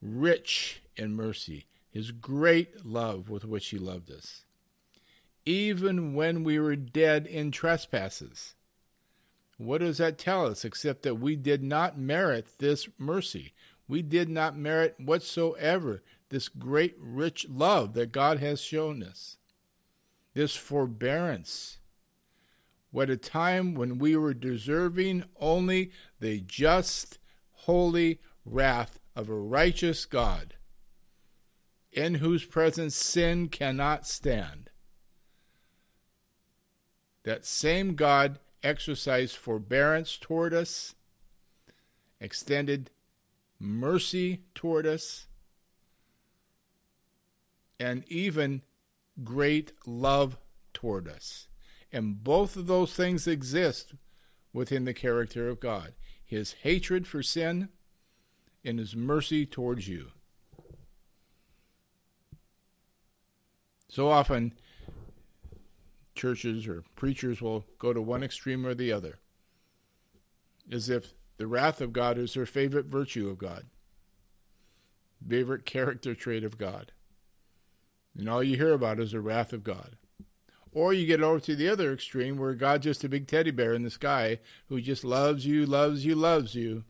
rich 0.04 0.82
in 0.98 1.16
mercy, 1.16 1.66
his 1.90 2.12
great 2.12 2.86
love 2.86 3.30
with 3.30 3.46
which 3.46 3.68
he 3.70 3.78
loved 3.78 4.12
us. 4.12 4.44
Even 5.46 6.14
when 6.14 6.44
we 6.44 6.60
were 6.60 6.76
dead 6.76 7.26
in 7.26 7.52
trespasses. 7.52 8.56
What 9.58 9.80
does 9.80 9.98
that 10.00 10.18
tell 10.18 10.46
us 10.46 10.66
except 10.66 11.04
that 11.04 11.16
we 11.16 11.36
did 11.36 11.64
not 11.64 11.98
merit 11.98 12.48
this 12.60 12.88
mercy? 12.98 13.54
We 13.88 14.02
did 14.02 14.30
not 14.30 14.58
merit 14.58 14.96
whatsoever 14.98 16.04
this 16.30 16.50
great 16.50 16.96
rich 16.98 17.48
love 17.50 17.94
that 17.94 18.12
God 18.12 18.40
has 18.40 18.60
shown 18.60 19.04
us, 19.04 19.38
this 20.34 20.56
forbearance. 20.56 21.78
What 22.92 23.10
a 23.10 23.18
time 23.18 23.76
when 23.76 24.00
we 24.00 24.16
were 24.16 24.34
deserving 24.34 25.26
only 25.40 25.92
the 26.20 26.42
just, 26.42 27.20
holy 27.52 28.20
wrath 28.46 29.00
of 29.16 29.30
a 29.30 29.34
righteous 29.34 30.06
God, 30.06 30.56
in 31.92 32.16
whose 32.16 32.46
presence 32.46 32.96
sin 32.96 33.50
cannot 33.50 34.08
stand. 34.08 34.70
That 37.24 37.46
same 37.46 37.96
God 37.96 38.40
exercised 38.64 39.36
forbearance 39.36 40.18
toward 40.18 40.54
us, 40.54 40.96
extended 42.20 42.90
mercy 43.60 44.42
toward 44.56 44.86
us, 44.86 45.28
and 47.80 48.04
even 48.08 48.62
great 49.24 49.74
love 49.86 50.38
toward 50.74 51.08
us. 51.08 51.48
And 51.92 52.24
both 52.24 52.56
of 52.56 52.68
those 52.68 52.94
things 52.94 53.28
exist 53.28 53.94
within 54.52 54.86
the 54.86 54.94
character 54.94 55.48
of 55.50 55.60
God 55.60 55.94
his 56.26 56.54
hatred 56.64 57.06
for 57.06 57.22
sin 57.22 57.70
and 58.64 58.80
his 58.80 58.96
mercy 58.96 59.46
towards 59.46 59.88
you. 59.88 60.12
So 63.90 64.10
often, 64.10 64.54
churches 66.16 66.68
or 66.68 66.84
preachers 66.96 67.42
will 67.42 67.66
go 67.78 67.94
to 67.94 68.02
one 68.02 68.24
extreme 68.24 68.66
or 68.66 68.74
the 68.74 68.92
other, 68.92 69.20
as 70.72 70.90
if 70.90 71.14
the 71.38 71.48
wrath 71.48 71.82
of 71.82 71.94
God 71.94 72.18
is 72.18 72.34
their 72.34 72.46
favorite 72.46 72.86
virtue 72.86 73.30
of 73.30 73.38
God, 73.38 73.66
favorite 75.28 75.66
character 75.66 76.16
trait 76.16 76.44
of 76.44 76.58
God. 76.58 76.92
And 78.18 78.30
all 78.30 78.44
you 78.44 78.58
hear 78.58 78.74
about 78.74 79.00
is 79.00 79.12
the 79.12 79.22
wrath 79.22 79.54
of 79.54 79.64
God. 79.64 79.98
Or 80.72 80.92
you 80.92 81.06
get 81.06 81.22
over 81.22 81.40
to 81.42 81.56
the 81.56 81.70
other 81.70 81.94
extreme 81.94 82.38
where 82.38 82.56
God's 82.56 82.86
just 82.86 83.04
a 83.04 83.10
big 83.10 83.28
teddy 83.28 83.52
bear 83.52 83.74
in 83.74 83.84
the 83.84 83.92
sky 83.92 84.40
who 84.70 84.82
just 84.82 85.04
loves 85.04 85.46
you, 85.46 85.66
loves 85.66 86.04
you, 86.04 86.16
loves 86.16 86.56
you. 86.56 86.84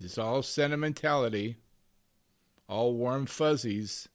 It's 0.00 0.18
all 0.18 0.42
sentimentality, 0.42 1.56
all 2.68 2.94
warm 2.94 3.26
fuzzies. 3.26 4.08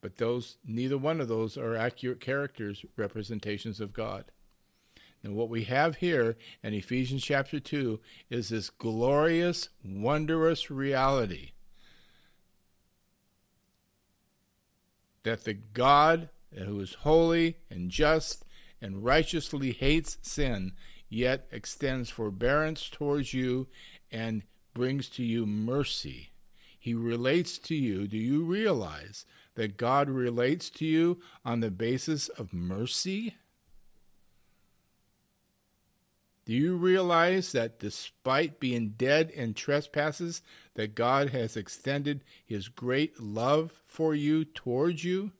But 0.00 0.16
those 0.16 0.58
neither 0.66 0.98
one 0.98 1.20
of 1.20 1.28
those 1.28 1.56
are 1.56 1.76
accurate 1.76 2.20
characters 2.20 2.84
representations 2.96 3.80
of 3.80 3.92
God. 3.92 4.26
And 5.22 5.34
what 5.34 5.48
we 5.48 5.64
have 5.64 5.96
here 5.96 6.36
in 6.62 6.74
Ephesians 6.74 7.24
chapter 7.24 7.58
2 7.58 7.98
is 8.28 8.50
this 8.50 8.68
glorious, 8.68 9.70
wondrous 9.82 10.70
reality 10.70 11.52
that 15.22 15.44
the 15.44 15.54
God 15.54 16.28
who 16.52 16.78
is 16.80 16.94
holy 16.94 17.56
and 17.68 17.90
just 17.90 18.44
and 18.80 19.04
righteously 19.04 19.72
hates 19.72 20.18
sin, 20.22 20.72
yet 21.08 21.46
extends 21.50 22.10
forbearance 22.10 22.88
towards 22.88 23.34
you 23.34 23.68
and 24.10 24.42
brings 24.74 25.08
to 25.10 25.22
you 25.22 25.46
mercy. 25.46 26.30
He 26.78 26.94
relates 26.94 27.58
to 27.58 27.74
you. 27.74 28.06
Do 28.06 28.18
you 28.18 28.44
realize 28.44 29.24
that 29.54 29.76
God 29.76 30.10
relates 30.10 30.68
to 30.70 30.84
you 30.84 31.20
on 31.44 31.60
the 31.60 31.70
basis 31.70 32.28
of 32.28 32.52
mercy? 32.52 33.36
Do 36.44 36.52
you 36.52 36.76
realize 36.76 37.52
that 37.52 37.78
despite 37.78 38.60
being 38.60 38.90
dead 38.98 39.30
in 39.30 39.54
trespasses, 39.54 40.42
that 40.74 40.94
God 40.94 41.30
has 41.30 41.56
extended 41.56 42.22
his 42.44 42.68
great 42.68 43.18
love 43.18 43.80
for 43.86 44.14
you 44.14 44.44
towards 44.44 45.04
you? 45.04 45.32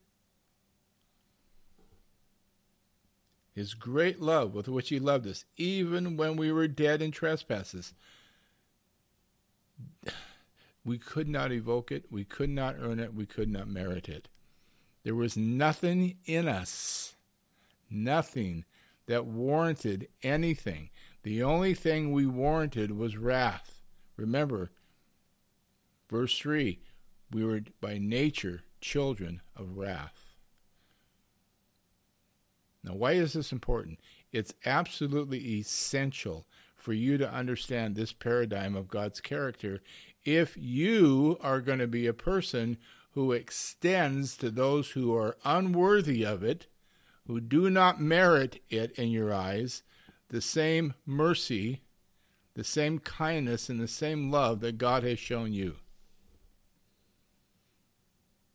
His 3.54 3.74
great 3.74 4.20
love 4.20 4.52
with 4.52 4.68
which 4.68 4.88
he 4.88 4.98
loved 4.98 5.26
us, 5.26 5.44
even 5.56 6.16
when 6.16 6.36
we 6.36 6.50
were 6.50 6.68
dead 6.68 7.00
in 7.02 7.10
trespasses. 7.10 7.94
We 10.86 10.98
could 10.98 11.30
not 11.30 11.50
evoke 11.50 11.90
it, 11.90 12.04
we 12.10 12.24
could 12.26 12.50
not 12.50 12.76
earn 12.78 13.00
it, 13.00 13.14
we 13.14 13.24
could 13.24 13.48
not 13.48 13.66
merit 13.66 14.06
it. 14.06 14.28
There 15.02 15.14
was 15.14 15.34
nothing 15.34 16.18
in 16.26 16.46
us, 16.46 17.16
nothing 17.88 18.66
that 19.06 19.24
warranted 19.24 20.08
anything. 20.22 20.90
The 21.22 21.42
only 21.42 21.72
thing 21.72 22.12
we 22.12 22.26
warranted 22.26 22.90
was 22.90 23.16
wrath. 23.16 23.80
Remember, 24.18 24.72
verse 26.10 26.38
3 26.38 26.80
we 27.32 27.44
were 27.44 27.62
by 27.80 27.98
nature 27.98 28.62
children 28.80 29.40
of 29.56 29.76
wrath. 29.76 30.23
Now, 32.94 33.00
why 33.00 33.12
is 33.12 33.32
this 33.32 33.50
important? 33.50 33.98
It's 34.32 34.54
absolutely 34.64 35.38
essential 35.58 36.46
for 36.76 36.92
you 36.92 37.18
to 37.18 37.32
understand 37.32 37.94
this 37.94 38.12
paradigm 38.12 38.76
of 38.76 38.88
God's 38.88 39.20
character 39.20 39.80
if 40.24 40.56
you 40.56 41.38
are 41.40 41.60
going 41.60 41.80
to 41.80 41.86
be 41.86 42.06
a 42.06 42.14
person 42.14 42.78
who 43.12 43.32
extends 43.32 44.36
to 44.38 44.50
those 44.50 44.92
who 44.92 45.14
are 45.14 45.36
unworthy 45.44 46.24
of 46.24 46.42
it, 46.42 46.66
who 47.26 47.40
do 47.40 47.68
not 47.68 48.00
merit 48.00 48.62
it 48.70 48.92
in 48.92 49.10
your 49.10 49.32
eyes, 49.32 49.82
the 50.28 50.40
same 50.40 50.94
mercy, 51.04 51.82
the 52.54 52.64
same 52.64 52.98
kindness, 52.98 53.68
and 53.68 53.80
the 53.80 53.88
same 53.88 54.30
love 54.30 54.60
that 54.60 54.78
God 54.78 55.02
has 55.02 55.18
shown 55.18 55.52
you. 55.52 55.76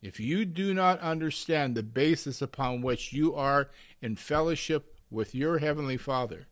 If 0.01 0.19
you 0.19 0.45
do 0.45 0.73
not 0.73 0.99
understand 1.01 1.75
the 1.75 1.83
basis 1.83 2.41
upon 2.41 2.81
which 2.81 3.11
you 3.11 3.35
are 3.35 3.69
in 4.01 4.15
fellowship 4.15 4.95
with 5.11 5.35
your 5.35 5.59
Heavenly 5.59 5.97
Father, 5.97 6.47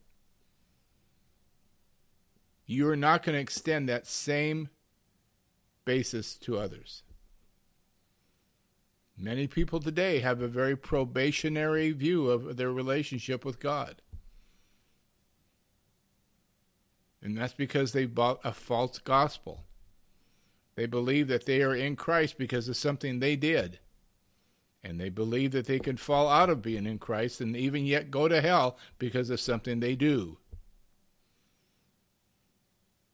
you 2.66 2.88
are 2.88 2.96
not 2.96 3.22
going 3.22 3.34
to 3.34 3.40
extend 3.40 3.88
that 3.88 4.06
same 4.06 4.68
basis 5.86 6.36
to 6.36 6.58
others. 6.58 7.02
Many 9.16 9.46
people 9.46 9.80
today 9.80 10.20
have 10.20 10.42
a 10.42 10.48
very 10.48 10.76
probationary 10.76 11.90
view 11.92 12.28
of 12.28 12.56
their 12.56 12.70
relationship 12.70 13.44
with 13.44 13.58
God. 13.58 14.02
And 17.22 17.36
that's 17.36 17.54
because 17.54 17.92
they 17.92 18.04
bought 18.04 18.38
a 18.44 18.52
false 18.52 18.98
gospel. 18.98 19.64
They 20.78 20.86
believe 20.86 21.26
that 21.26 21.44
they 21.44 21.60
are 21.62 21.74
in 21.74 21.96
Christ 21.96 22.38
because 22.38 22.68
of 22.68 22.76
something 22.76 23.18
they 23.18 23.34
did. 23.34 23.80
And 24.84 25.00
they 25.00 25.08
believe 25.08 25.50
that 25.50 25.66
they 25.66 25.80
can 25.80 25.96
fall 25.96 26.28
out 26.28 26.50
of 26.50 26.62
being 26.62 26.86
in 26.86 27.00
Christ 27.00 27.40
and 27.40 27.56
even 27.56 27.84
yet 27.84 28.12
go 28.12 28.28
to 28.28 28.40
hell 28.40 28.78
because 28.96 29.28
of 29.28 29.40
something 29.40 29.80
they 29.80 29.96
do. 29.96 30.38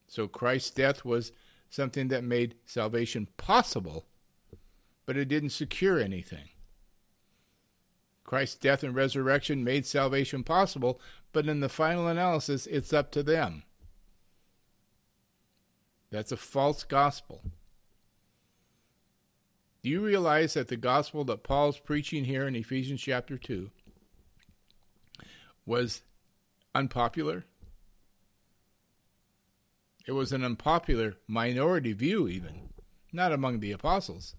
So 0.07 0.29
Christ's 0.29 0.73
death 0.73 1.07
was 1.07 1.33
something 1.71 2.09
that 2.09 2.23
made 2.23 2.57
salvation 2.67 3.29
possible, 3.39 4.05
but 5.07 5.17
it 5.17 5.29
didn't 5.29 5.49
secure 5.49 5.99
anything. 5.99 6.51
Christ's 8.25 8.57
death 8.57 8.83
and 8.83 8.95
resurrection 8.95 9.65
made 9.65 9.87
salvation 9.87 10.45
possible, 10.45 11.01
but 11.33 11.47
in 11.47 11.61
the 11.61 11.71
final 11.71 12.09
analysis, 12.09 12.67
it's 12.67 12.93
up 12.93 13.11
to 13.13 13.23
them. 13.23 13.63
That's 16.15 16.31
a 16.31 16.37
false 16.37 16.85
gospel. 16.85 17.43
Do 19.83 19.91
you 19.91 20.01
realize 20.01 20.55
that 20.55 20.69
the 20.69 20.77
gospel 20.77 21.25
that 21.25 21.43
Paul's 21.43 21.81
preaching 21.81 22.27
here 22.27 22.47
in 22.47 22.55
Ephesians 22.55 23.01
chapter 23.01 23.37
2 23.37 23.73
was 25.67 26.03
unpopular? 26.73 27.47
It 30.07 30.13
was 30.13 30.31
an 30.31 30.45
unpopular 30.45 31.17
minority 31.27 31.93
view, 31.93 32.29
even, 32.29 32.69
not 33.13 33.33
among 33.33 33.59
the 33.59 33.73
apostles, 33.73 34.37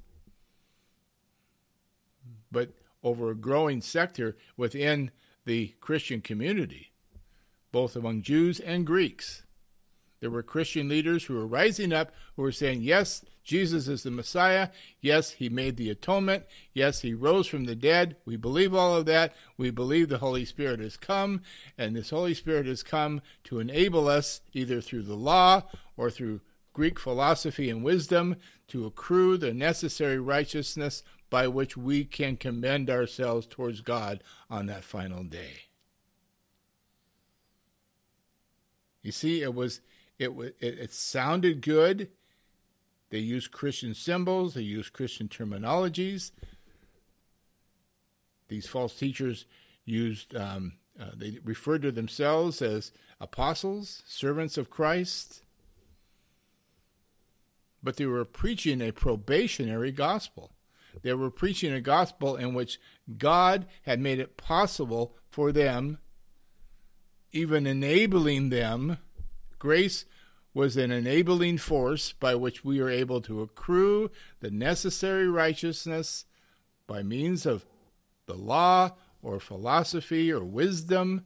but 2.50 2.70
over 3.04 3.30
a 3.30 3.36
growing 3.36 3.82
sector 3.82 4.38
within 4.56 5.12
the 5.44 5.74
Christian 5.82 6.22
community, 6.22 6.94
both 7.74 7.98
among 7.98 8.22
Jews 8.22 8.62
and 8.62 8.88
Greeks. 8.88 9.45
There 10.26 10.32
were 10.32 10.42
Christian 10.42 10.90
leaders 10.90 11.26
who 11.26 11.36
were 11.36 11.46
rising 11.46 11.94
up 11.94 12.12
who 12.36 12.42
were 12.42 12.52
saying, 12.52 12.82
Yes, 12.82 13.24
Jesus 13.44 13.88
is 13.88 14.02
the 14.02 14.10
Messiah. 14.10 14.70
Yes, 15.00 15.30
he 15.30 15.50
made 15.50 15.78
the 15.78 15.92
atonement. 15.92 16.46
Yes, 16.74 17.02
he 17.02 17.14
rose 17.14 17.46
from 17.46 17.66
the 17.66 17.76
dead. 17.76 18.16
We 18.26 18.36
believe 18.36 18.74
all 18.74 18.96
of 18.96 19.06
that. 19.06 19.36
We 19.56 19.70
believe 19.70 20.10
the 20.10 20.18
Holy 20.18 20.44
Spirit 20.44 20.80
has 20.80 20.98
come, 20.98 21.44
and 21.78 21.96
this 21.96 22.10
Holy 22.10 22.34
Spirit 22.34 22.66
has 22.66 22.82
come 22.82 23.22
to 23.44 23.60
enable 23.60 24.08
us, 24.08 24.42
either 24.52 24.82
through 24.82 25.04
the 25.04 25.14
law 25.14 25.62
or 25.96 26.10
through 26.10 26.42
Greek 26.74 27.00
philosophy 27.00 27.70
and 27.70 27.84
wisdom, 27.84 28.38
to 28.70 28.88
accrue 28.88 29.38
the 29.38 29.54
necessary 29.54 30.18
righteousness 30.18 31.04
by 31.30 31.48
which 31.48 31.78
we 31.78 32.04
can 32.04 32.36
commend 32.36 32.90
ourselves 32.90 33.46
towards 33.46 33.82
God 33.82 34.24
on 34.50 34.66
that 34.66 34.84
final 34.84 35.24
day. 35.24 35.66
You 39.06 39.12
see, 39.12 39.44
it 39.44 39.54
was 39.54 39.82
it 40.18 40.32
it, 40.60 40.80
it 40.80 40.92
sounded 40.92 41.62
good. 41.62 42.10
They 43.12 43.20
used 43.20 43.52
Christian 43.52 43.94
symbols. 43.94 44.56
They 44.56 44.64
used 44.64 44.94
Christian 44.94 45.28
terminologies. 45.28 46.32
These 48.48 48.66
false 48.66 48.96
teachers 48.98 49.46
used. 49.86 50.36
Um, 50.36 50.74
uh, 51.00 51.12
they 51.16 51.38
referred 51.44 51.84
to 51.84 51.92
themselves 51.92 52.64
as 52.64 52.92
apostles, 53.22 54.02
servants 54.08 54.58
of 54.58 54.72
Christ. 54.72 55.44
But 57.84 57.98
they 57.98 58.08
were 58.08 58.26
preaching 58.26 58.82
a 58.82 58.92
probationary 58.92 59.92
gospel. 59.92 60.54
They 61.04 61.14
were 61.14 61.30
preaching 61.30 61.74
a 61.74 61.82
gospel 61.82 62.38
in 62.38 62.56
which 62.56 62.80
God 63.20 63.68
had 63.84 64.00
made 64.00 64.20
it 64.20 64.36
possible 64.36 65.16
for 65.30 65.52
them, 65.52 66.00
even 67.36 67.68
enabling 67.68 68.50
them 68.50 68.98
Grace 69.66 70.06
was 70.54 70.78
an 70.78 70.92
enabling 70.92 71.58
force 71.58 72.14
by 72.14 72.36
which 72.36 72.64
we 72.64 72.80
are 72.80 72.90
able 72.90 73.20
to 73.20 73.42
accrue 73.42 74.12
the 74.40 74.52
necessary 74.52 75.28
righteousness 75.28 76.26
by 76.86 77.02
means 77.02 77.48
of 77.48 77.66
the 78.28 78.36
law 78.36 78.92
or 79.24 79.40
philosophy 79.40 80.32
or 80.32 80.44
wisdom 80.44 81.26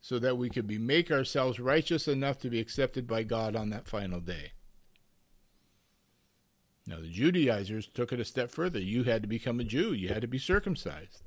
so 0.00 0.18
that 0.18 0.36
we 0.36 0.50
could 0.50 0.66
be 0.66 0.78
make 0.78 1.12
ourselves 1.12 1.60
righteous 1.60 2.08
enough 2.08 2.38
to 2.38 2.50
be 2.50 2.58
accepted 2.58 3.06
by 3.06 3.22
God 3.22 3.54
on 3.54 3.70
that 3.70 3.86
final 3.86 4.18
day. 4.18 4.52
Now 6.88 7.00
the 7.00 7.08
Judaizers 7.08 7.86
took 7.86 8.12
it 8.12 8.18
a 8.18 8.24
step 8.24 8.50
further. 8.50 8.80
You 8.80 9.04
had 9.04 9.22
to 9.22 9.28
become 9.28 9.60
a 9.60 9.64
Jew. 9.64 9.92
You 9.92 10.08
had 10.08 10.22
to 10.22 10.26
be 10.26 10.38
circumcised. 10.38 11.22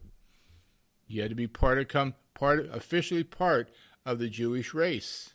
You 1.08 1.22
had 1.22 1.32
to 1.32 1.36
be 1.36 1.48
part 1.48 1.80
of 1.80 1.88
come 1.88 2.16
part 2.36 2.70
officially 2.72 3.24
part 3.24 3.72
of 4.06 4.20
the 4.20 4.30
Jewish 4.30 4.76
race. 4.76 5.34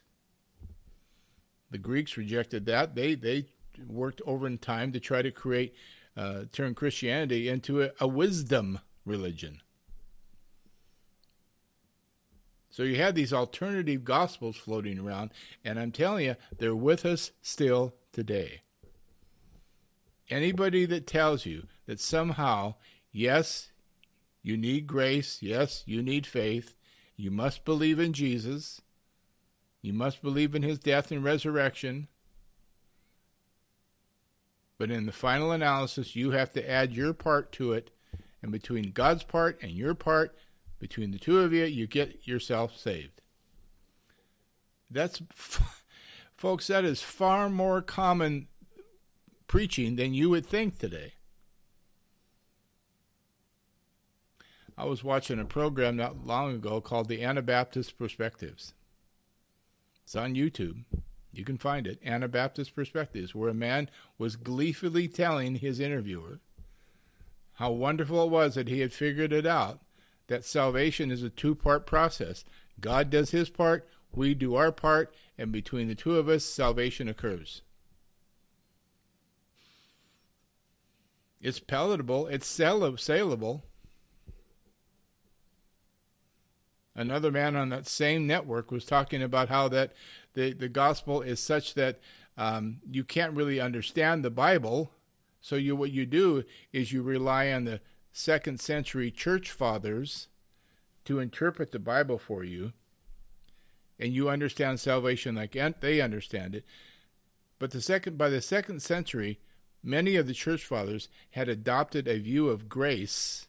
The 1.72 1.78
Greeks 1.78 2.16
rejected 2.16 2.66
that. 2.66 2.94
They 2.94 3.16
they 3.16 3.46
worked 3.88 4.20
over 4.26 4.46
in 4.46 4.58
time 4.58 4.92
to 4.92 5.00
try 5.00 5.22
to 5.22 5.30
create 5.32 5.74
uh, 6.16 6.42
turn 6.52 6.74
Christianity 6.74 7.48
into 7.48 7.82
a, 7.82 7.90
a 8.00 8.06
wisdom 8.06 8.78
religion. 9.04 9.60
So 12.70 12.84
you 12.84 12.96
have 12.96 13.16
these 13.16 13.32
alternative 13.32 14.04
gospels 14.04 14.56
floating 14.56 14.98
around, 14.98 15.32
and 15.64 15.78
I'm 15.78 15.90
telling 15.90 16.26
you, 16.26 16.36
they're 16.56 16.74
with 16.74 17.04
us 17.04 17.32
still 17.42 17.94
today. 18.12 18.62
Anybody 20.28 20.86
that 20.86 21.08
tells 21.08 21.44
you 21.44 21.66
that 21.86 21.98
somehow, 21.98 22.74
yes, 23.10 23.72
you 24.42 24.56
need 24.56 24.86
grace, 24.86 25.38
yes, 25.42 25.82
you 25.84 26.00
need 26.00 26.26
faith, 26.26 26.74
you 27.20 27.30
must 27.30 27.66
believe 27.66 28.00
in 28.00 28.14
Jesus. 28.14 28.80
You 29.82 29.92
must 29.92 30.22
believe 30.22 30.54
in 30.54 30.62
his 30.62 30.78
death 30.78 31.10
and 31.10 31.22
resurrection. 31.22 32.08
But 34.78 34.90
in 34.90 35.04
the 35.04 35.12
final 35.12 35.52
analysis, 35.52 36.16
you 36.16 36.30
have 36.30 36.50
to 36.52 36.70
add 36.70 36.94
your 36.94 37.12
part 37.12 37.52
to 37.52 37.74
it. 37.74 37.90
And 38.42 38.50
between 38.50 38.92
God's 38.92 39.22
part 39.22 39.62
and 39.62 39.72
your 39.72 39.94
part, 39.94 40.34
between 40.78 41.10
the 41.10 41.18
two 41.18 41.40
of 41.40 41.52
you, 41.52 41.64
you 41.64 41.86
get 41.86 42.26
yourself 42.26 42.74
saved. 42.78 43.20
That's, 44.90 45.20
folks, 46.34 46.68
that 46.68 46.86
is 46.86 47.02
far 47.02 47.50
more 47.50 47.82
common 47.82 48.48
preaching 49.46 49.96
than 49.96 50.14
you 50.14 50.30
would 50.30 50.46
think 50.46 50.78
today. 50.78 51.12
I 54.80 54.84
was 54.84 55.04
watching 55.04 55.38
a 55.38 55.44
program 55.44 55.96
not 55.96 56.26
long 56.26 56.54
ago 56.54 56.80
called 56.80 57.08
the 57.08 57.22
Anabaptist 57.22 57.98
Perspectives. 57.98 58.72
It's 60.04 60.16
on 60.16 60.34
YouTube. 60.34 60.84
You 61.34 61.44
can 61.44 61.58
find 61.58 61.86
it, 61.86 62.00
Anabaptist 62.02 62.74
Perspectives, 62.74 63.34
where 63.34 63.50
a 63.50 63.54
man 63.54 63.90
was 64.16 64.36
gleefully 64.36 65.06
telling 65.06 65.56
his 65.56 65.80
interviewer 65.80 66.40
how 67.56 67.72
wonderful 67.72 68.24
it 68.24 68.30
was 68.30 68.54
that 68.54 68.68
he 68.68 68.80
had 68.80 68.94
figured 68.94 69.34
it 69.34 69.44
out 69.44 69.80
that 70.28 70.46
salvation 70.46 71.10
is 71.10 71.22
a 71.22 71.28
two 71.28 71.54
part 71.54 71.84
process. 71.84 72.46
God 72.80 73.10
does 73.10 73.32
his 73.32 73.50
part, 73.50 73.86
we 74.14 74.32
do 74.32 74.54
our 74.54 74.72
part, 74.72 75.14
and 75.36 75.52
between 75.52 75.88
the 75.88 75.94
two 75.94 76.16
of 76.16 76.26
us, 76.26 76.42
salvation 76.42 77.06
occurs. 77.06 77.60
It's 81.38 81.60
palatable, 81.60 82.28
it's 82.28 82.46
saleable, 82.46 83.64
Another 87.00 87.30
man 87.30 87.56
on 87.56 87.70
that 87.70 87.86
same 87.86 88.26
network 88.26 88.70
was 88.70 88.84
talking 88.84 89.22
about 89.22 89.48
how 89.48 89.68
that 89.68 89.94
the, 90.34 90.52
the 90.52 90.68
gospel 90.68 91.22
is 91.22 91.40
such 91.40 91.72
that 91.72 91.98
um, 92.36 92.82
you 92.90 93.04
can't 93.04 93.32
really 93.32 93.58
understand 93.58 94.22
the 94.22 94.30
Bible. 94.30 94.90
So 95.40 95.56
you 95.56 95.74
what 95.74 95.92
you 95.92 96.04
do 96.04 96.44
is 96.74 96.92
you 96.92 97.00
rely 97.00 97.52
on 97.52 97.64
the 97.64 97.80
second 98.12 98.60
century 98.60 99.10
church 99.10 99.50
fathers 99.50 100.28
to 101.06 101.20
interpret 101.20 101.72
the 101.72 101.78
Bible 101.78 102.18
for 102.18 102.44
you, 102.44 102.74
and 103.98 104.12
you 104.12 104.28
understand 104.28 104.78
salvation 104.78 105.36
like 105.36 105.56
they 105.80 106.02
understand 106.02 106.54
it. 106.54 106.66
But 107.58 107.70
the 107.70 107.80
second 107.80 108.18
by 108.18 108.28
the 108.28 108.42
second 108.42 108.82
century, 108.82 109.40
many 109.82 110.16
of 110.16 110.26
the 110.26 110.34
church 110.34 110.66
fathers 110.66 111.08
had 111.30 111.48
adopted 111.48 112.06
a 112.06 112.18
view 112.18 112.50
of 112.50 112.68
grace, 112.68 113.46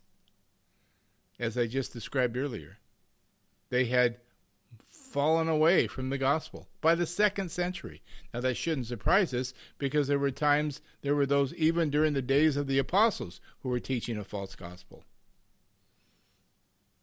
as 1.38 1.58
I 1.58 1.68
just 1.68 1.92
described 1.92 2.38
earlier 2.38 2.78
they 3.72 3.86
had 3.86 4.18
fallen 4.88 5.50
away 5.50 5.88
from 5.88 6.10
the 6.10 6.18
gospel 6.18 6.68
by 6.80 6.94
the 6.94 7.06
second 7.06 7.50
century. 7.50 8.02
Now, 8.34 8.42
that 8.42 8.56
shouldn't 8.56 8.88
surprise 8.88 9.34
us 9.34 9.54
because 9.78 10.08
there 10.08 10.20
were 10.20 10.32
times, 10.32 10.82
there 11.02 11.16
were 11.16 11.26
those 11.26 11.54
even 11.56 11.90
during 11.90 12.14
the 12.14 12.22
days 12.22 12.56
of 12.56 12.68
the 12.68 12.78
apostles 12.78 13.42
who 13.64 13.70
were 13.70 13.80
teaching 13.80 14.18
a 14.18 14.24
false 14.24 14.56
gospel. 14.56 15.04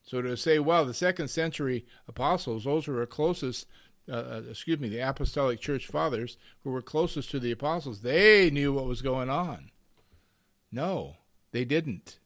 So 0.02 0.22
to 0.22 0.37
say, 0.37 0.59
well, 0.59 0.87
the 0.87 0.94
second 0.94 1.28
century 1.28 1.85
apostles, 2.07 2.64
those 2.64 2.87
who 2.87 2.92
were 2.92 3.04
closest, 3.04 3.66
uh, 4.09 4.12
uh, 4.12 4.42
excuse 4.48 4.78
me, 4.78 4.88
the 4.88 5.00
apostolic 5.00 5.61
church 5.61 5.87
fathers 5.87 6.38
who 6.64 6.70
were 6.70 6.81
closest 6.81 7.31
to 7.33 7.40
the 7.40 7.52
apostles, 7.52 8.00
they 8.00 8.50
knew 8.50 8.72
what 8.72 8.87
was 8.87 9.02
going 9.02 9.28
on. 9.28 9.70
No, 10.72 11.16
they 11.52 11.66
didn't. 11.66 12.18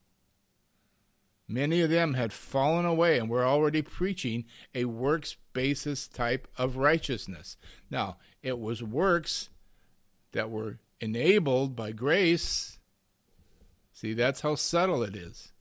Many 1.49 1.81
of 1.81 1.91
them 1.91 2.15
had 2.15 2.33
fallen 2.33 2.87
away 2.87 3.19
and 3.19 3.29
were 3.29 3.45
already 3.45 3.83
preaching 3.83 4.45
a 4.75 4.87
works 4.87 5.37
basis 5.53 6.09
type 6.09 6.49
of 6.57 6.77
righteousness. 6.77 7.57
Now, 7.91 8.17
it 8.43 8.59
was 8.59 8.83
works 8.83 9.51
that 10.33 10.51
were 10.51 10.79
enabled 11.01 11.77
by 11.77 11.93
grace. 11.93 12.79
See, 13.93 14.15
that's 14.15 14.41
how 14.41 14.55
subtle 14.55 15.03
it 15.03 15.17
is. 15.17 15.53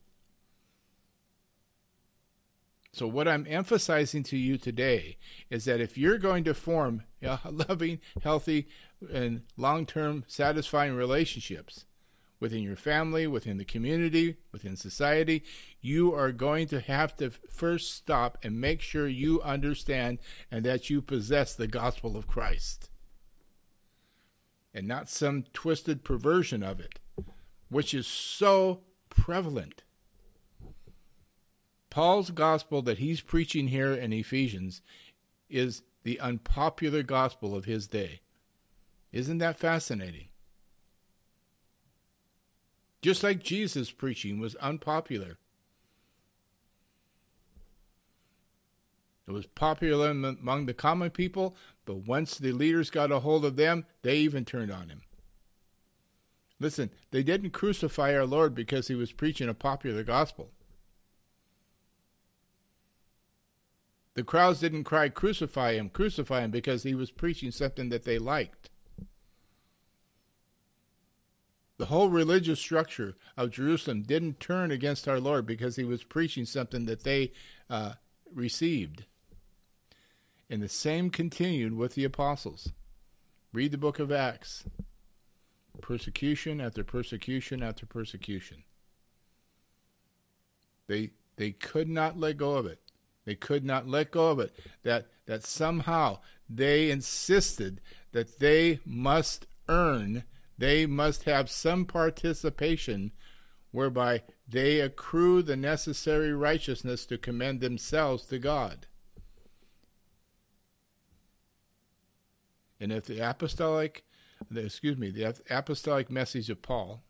So, 2.94 3.06
what 3.06 3.26
I'm 3.26 3.46
emphasizing 3.48 4.22
to 4.24 4.36
you 4.36 4.58
today 4.58 5.16
is 5.48 5.64
that 5.64 5.80
if 5.80 5.96
you're 5.96 6.18
going 6.18 6.44
to 6.44 6.52
form 6.52 7.04
loving, 7.50 8.00
healthy, 8.22 8.68
and 9.12 9.42
long 9.56 9.86
term 9.86 10.24
satisfying 10.26 10.94
relationships, 10.94 11.86
within 12.42 12.62
your 12.62 12.76
family, 12.76 13.26
within 13.26 13.56
the 13.56 13.64
community, 13.64 14.36
within 14.50 14.76
society, 14.76 15.44
you 15.80 16.12
are 16.12 16.32
going 16.32 16.66
to 16.66 16.80
have 16.80 17.16
to 17.16 17.30
first 17.48 17.94
stop 17.94 18.36
and 18.42 18.60
make 18.60 18.82
sure 18.82 19.06
you 19.06 19.40
understand 19.42 20.18
and 20.50 20.64
that 20.64 20.90
you 20.90 21.00
possess 21.00 21.54
the 21.54 21.68
gospel 21.68 22.16
of 22.16 22.26
Christ. 22.26 22.90
and 24.74 24.88
not 24.88 25.08
some 25.08 25.44
twisted 25.52 26.02
perversion 26.02 26.62
of 26.62 26.80
it, 26.80 26.98
which 27.68 27.92
is 27.94 28.06
so 28.06 28.80
prevalent. 29.10 29.82
Paul's 31.90 32.30
gospel 32.30 32.80
that 32.82 32.98
he's 32.98 33.20
preaching 33.20 33.68
here 33.68 33.92
in 33.92 34.12
Ephesians 34.12 34.80
is 35.50 35.82
the 36.04 36.18
unpopular 36.20 37.02
gospel 37.02 37.54
of 37.54 37.66
his 37.66 37.86
day. 37.86 38.20
Isn't 39.12 39.38
that 39.38 39.58
fascinating? 39.58 40.28
Just 43.02 43.24
like 43.24 43.42
Jesus' 43.42 43.90
preaching 43.90 44.38
was 44.38 44.54
unpopular. 44.56 45.36
It 49.26 49.32
was 49.32 49.46
popular 49.46 50.10
among 50.10 50.66
the 50.66 50.74
common 50.74 51.10
people, 51.10 51.56
but 51.84 52.06
once 52.06 52.38
the 52.38 52.52
leaders 52.52 52.90
got 52.90 53.12
a 53.12 53.20
hold 53.20 53.44
of 53.44 53.56
them, 53.56 53.86
they 54.02 54.18
even 54.18 54.44
turned 54.44 54.70
on 54.70 54.88
him. 54.88 55.02
Listen, 56.60 56.90
they 57.10 57.24
didn't 57.24 57.50
crucify 57.50 58.14
our 58.14 58.26
Lord 58.26 58.54
because 58.54 58.88
he 58.88 58.94
was 58.94 59.12
preaching 59.12 59.48
a 59.48 59.54
popular 59.54 60.04
gospel. 60.04 60.50
The 64.14 64.22
crowds 64.22 64.60
didn't 64.60 64.84
cry, 64.84 65.08
Crucify 65.08 65.74
him, 65.74 65.88
crucify 65.88 66.42
him, 66.42 66.50
because 66.50 66.82
he 66.82 66.94
was 66.94 67.10
preaching 67.10 67.50
something 67.50 67.88
that 67.88 68.04
they 68.04 68.18
liked. 68.18 68.70
The 71.82 71.86
whole 71.86 72.10
religious 72.10 72.60
structure 72.60 73.16
of 73.36 73.50
Jerusalem 73.50 74.02
didn't 74.02 74.38
turn 74.38 74.70
against 74.70 75.08
our 75.08 75.18
Lord 75.18 75.46
because 75.46 75.74
he 75.74 75.82
was 75.82 76.04
preaching 76.04 76.44
something 76.44 76.86
that 76.86 77.02
they 77.02 77.32
uh, 77.68 77.94
received. 78.32 79.04
And 80.48 80.62
the 80.62 80.68
same 80.68 81.10
continued 81.10 81.76
with 81.76 81.96
the 81.96 82.04
apostles. 82.04 82.70
Read 83.52 83.72
the 83.72 83.78
book 83.78 83.98
of 83.98 84.12
Acts. 84.12 84.62
Persecution 85.80 86.60
after 86.60 86.84
persecution 86.84 87.64
after 87.64 87.84
persecution. 87.84 88.62
They 90.86 91.10
they 91.34 91.50
could 91.50 91.88
not 91.88 92.16
let 92.16 92.36
go 92.36 92.54
of 92.54 92.66
it. 92.66 92.78
They 93.24 93.34
could 93.34 93.64
not 93.64 93.88
let 93.88 94.12
go 94.12 94.30
of 94.30 94.38
it. 94.38 94.54
That 94.84 95.08
that 95.26 95.42
somehow 95.42 96.20
they 96.48 96.92
insisted 96.92 97.80
that 98.12 98.38
they 98.38 98.78
must 98.86 99.48
earn 99.68 100.22
they 100.62 100.86
must 100.86 101.24
have 101.24 101.50
some 101.50 101.84
participation 101.84 103.10
whereby 103.72 104.22
they 104.46 104.78
accrue 104.78 105.42
the 105.42 105.56
necessary 105.56 106.32
righteousness 106.32 107.04
to 107.04 107.18
commend 107.18 107.60
themselves 107.60 108.26
to 108.26 108.38
God. 108.38 108.86
And 112.78 112.92
if 112.92 113.06
the 113.06 113.18
apostolic, 113.18 114.04
excuse 114.54 114.96
me, 114.96 115.10
the 115.10 115.34
apostolic 115.50 116.08
message 116.08 116.48
of 116.48 116.62
Paul, 116.62 117.02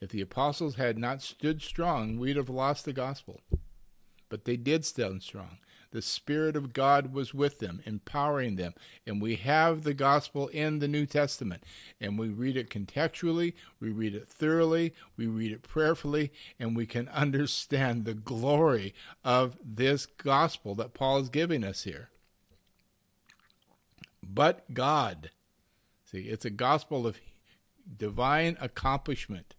if 0.00 0.08
the 0.08 0.22
apostles 0.22 0.76
had 0.76 0.96
not 0.96 1.20
stood 1.20 1.60
strong, 1.60 2.18
we'd 2.18 2.36
have 2.36 2.48
lost 2.48 2.86
the 2.86 2.94
gospel. 2.94 3.42
But 4.30 4.46
they 4.46 4.56
did 4.56 4.86
stand 4.86 5.22
strong. 5.22 5.58
The 5.92 6.02
Spirit 6.02 6.56
of 6.56 6.72
God 6.72 7.12
was 7.12 7.34
with 7.34 7.58
them, 7.58 7.82
empowering 7.84 8.56
them. 8.56 8.72
And 9.06 9.20
we 9.20 9.36
have 9.36 9.82
the 9.82 9.92
gospel 9.92 10.48
in 10.48 10.78
the 10.78 10.88
New 10.88 11.04
Testament. 11.04 11.62
And 12.00 12.18
we 12.18 12.28
read 12.28 12.56
it 12.56 12.70
contextually, 12.70 13.52
we 13.78 13.90
read 13.90 14.14
it 14.14 14.26
thoroughly, 14.26 14.94
we 15.18 15.26
read 15.26 15.52
it 15.52 15.62
prayerfully, 15.62 16.32
and 16.58 16.74
we 16.74 16.86
can 16.86 17.08
understand 17.14 18.04
the 18.04 18.14
glory 18.14 18.94
of 19.22 19.58
this 19.62 20.06
gospel 20.06 20.74
that 20.76 20.94
Paul 20.94 21.18
is 21.18 21.28
giving 21.28 21.62
us 21.62 21.84
here. 21.84 22.08
But 24.22 24.72
God. 24.72 25.30
See, 26.10 26.22
it's 26.22 26.46
a 26.46 26.50
gospel 26.50 27.06
of 27.06 27.20
divine 27.98 28.56
accomplishment, 28.60 29.54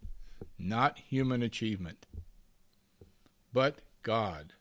not 0.58 0.98
human 0.98 1.42
achievement. 1.42 2.06
But 3.52 3.78
God 4.02 4.54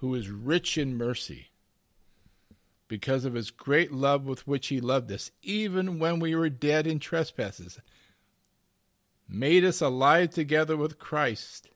who 0.00 0.14
is 0.14 0.30
rich 0.30 0.78
in 0.78 0.96
mercy, 0.96 1.48
because 2.88 3.24
of 3.24 3.34
his 3.34 3.50
great 3.50 3.92
love 3.92 4.24
with 4.24 4.46
which 4.46 4.68
he 4.68 4.80
loved 4.80 5.12
us, 5.12 5.30
even 5.42 5.98
when 5.98 6.18
we 6.18 6.34
were 6.34 6.48
dead 6.48 6.86
in 6.86 6.98
trespasses, 6.98 7.78
made 9.28 9.64
us 9.64 9.80
alive 9.80 10.30
together 10.30 10.76
with 10.76 10.98
Christ, 10.98 11.68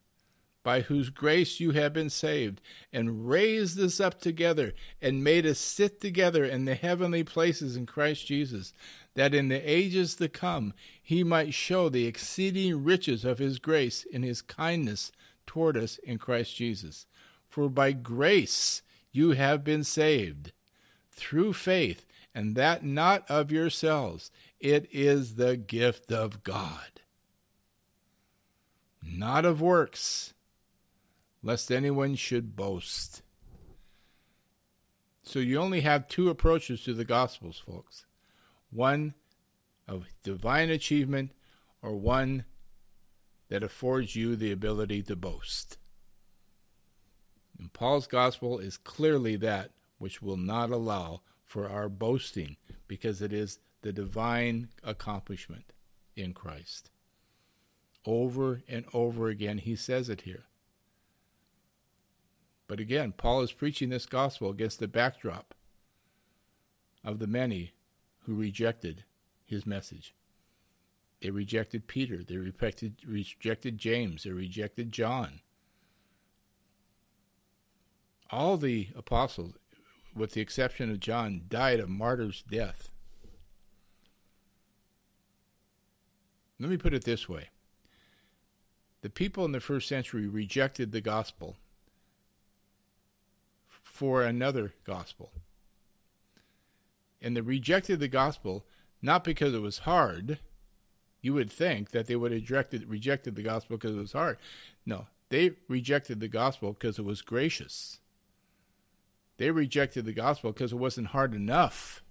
by 0.62 0.80
whose 0.80 1.10
grace 1.10 1.60
you 1.60 1.72
have 1.72 1.92
been 1.92 2.08
saved, 2.08 2.62
and 2.90 3.28
raised 3.28 3.78
us 3.78 4.00
up 4.00 4.18
together, 4.18 4.72
and 5.02 5.22
made 5.22 5.44
us 5.44 5.58
sit 5.58 6.00
together 6.00 6.46
in 6.46 6.64
the 6.64 6.74
heavenly 6.74 7.22
places 7.22 7.76
in 7.76 7.84
Christ 7.84 8.26
Jesus, 8.26 8.72
that 9.14 9.34
in 9.34 9.48
the 9.48 9.70
ages 9.70 10.14
to 10.16 10.28
come 10.28 10.72
he 11.00 11.22
might 11.22 11.52
show 11.52 11.90
the 11.90 12.06
exceeding 12.06 12.82
riches 12.82 13.26
of 13.26 13.38
his 13.38 13.58
grace 13.58 14.04
in 14.04 14.22
his 14.22 14.40
kindness 14.40 15.12
toward 15.46 15.76
us 15.76 15.98
in 15.98 16.16
Christ 16.16 16.56
Jesus. 16.56 17.06
For 17.54 17.68
by 17.68 17.92
grace 17.92 18.82
you 19.12 19.30
have 19.30 19.62
been 19.62 19.84
saved 19.84 20.50
through 21.12 21.52
faith, 21.52 22.04
and 22.34 22.56
that 22.56 22.84
not 22.84 23.24
of 23.30 23.52
yourselves. 23.52 24.32
It 24.58 24.88
is 24.90 25.36
the 25.36 25.56
gift 25.56 26.10
of 26.10 26.42
God, 26.42 27.00
not 29.00 29.44
of 29.44 29.60
works, 29.60 30.34
lest 31.44 31.70
anyone 31.70 32.16
should 32.16 32.56
boast. 32.56 33.22
So 35.22 35.38
you 35.38 35.60
only 35.60 35.82
have 35.82 36.08
two 36.08 36.30
approaches 36.30 36.82
to 36.82 36.92
the 36.92 37.04
Gospels, 37.04 37.62
folks 37.64 38.04
one 38.72 39.14
of 39.86 40.08
divine 40.24 40.70
achievement, 40.70 41.30
or 41.82 41.94
one 41.94 42.46
that 43.48 43.62
affords 43.62 44.16
you 44.16 44.34
the 44.34 44.50
ability 44.50 45.04
to 45.04 45.14
boast. 45.14 45.78
And 47.58 47.72
Paul's 47.72 48.06
gospel 48.06 48.58
is 48.58 48.76
clearly 48.76 49.36
that 49.36 49.70
which 49.98 50.20
will 50.20 50.36
not 50.36 50.70
allow 50.70 51.22
for 51.44 51.68
our 51.68 51.88
boasting 51.88 52.56
because 52.88 53.22
it 53.22 53.32
is 53.32 53.58
the 53.82 53.92
divine 53.92 54.68
accomplishment 54.82 55.72
in 56.16 56.32
Christ. 56.32 56.90
Over 58.04 58.62
and 58.68 58.84
over 58.92 59.28
again, 59.28 59.58
he 59.58 59.76
says 59.76 60.08
it 60.08 60.22
here. 60.22 60.44
But 62.66 62.80
again, 62.80 63.12
Paul 63.16 63.42
is 63.42 63.52
preaching 63.52 63.90
this 63.90 64.06
gospel 64.06 64.50
against 64.50 64.80
the 64.80 64.88
backdrop 64.88 65.54
of 67.04 67.18
the 67.18 67.26
many 67.26 67.72
who 68.20 68.34
rejected 68.34 69.04
his 69.44 69.66
message. 69.66 70.14
They 71.20 71.30
rejected 71.30 71.86
Peter, 71.86 72.22
they 72.22 72.36
rejected, 72.36 72.96
rejected 73.06 73.78
James, 73.78 74.24
they 74.24 74.30
rejected 74.30 74.92
John 74.92 75.40
all 78.30 78.56
the 78.56 78.88
apostles, 78.96 79.54
with 80.14 80.32
the 80.32 80.40
exception 80.40 80.90
of 80.90 81.00
John, 81.00 81.42
died 81.48 81.80
a 81.80 81.86
martyr's 81.86 82.42
death. 82.42 82.88
Let 86.60 86.70
me 86.70 86.76
put 86.76 86.94
it 86.94 87.04
this 87.04 87.28
way 87.28 87.48
the 89.02 89.10
people 89.10 89.44
in 89.44 89.52
the 89.52 89.60
first 89.60 89.86
century 89.86 90.26
rejected 90.26 90.92
the 90.92 91.00
gospel 91.02 91.56
for 93.68 94.22
another 94.22 94.72
gospel. 94.84 95.30
And 97.20 97.36
they 97.36 97.42
rejected 97.42 98.00
the 98.00 98.08
gospel 98.08 98.64
not 99.02 99.22
because 99.22 99.52
it 99.52 99.60
was 99.60 99.80
hard. 99.80 100.38
You 101.20 101.34
would 101.34 101.52
think 101.52 101.90
that 101.90 102.06
they 102.06 102.16
would 102.16 102.32
have 102.32 102.40
rejected, 102.40 102.88
rejected 102.88 103.36
the 103.36 103.42
gospel 103.42 103.76
because 103.76 103.94
it 103.94 104.00
was 104.00 104.12
hard. 104.12 104.38
No, 104.86 105.06
they 105.28 105.52
rejected 105.68 106.20
the 106.20 106.28
gospel 106.28 106.72
because 106.72 106.98
it 106.98 107.04
was 107.04 107.20
gracious. 107.20 108.00
They 109.36 109.50
rejected 109.50 110.04
the 110.04 110.12
gospel 110.12 110.52
because 110.52 110.72
it 110.72 110.76
wasn't 110.76 111.08
hard 111.08 111.34
enough. 111.34 112.02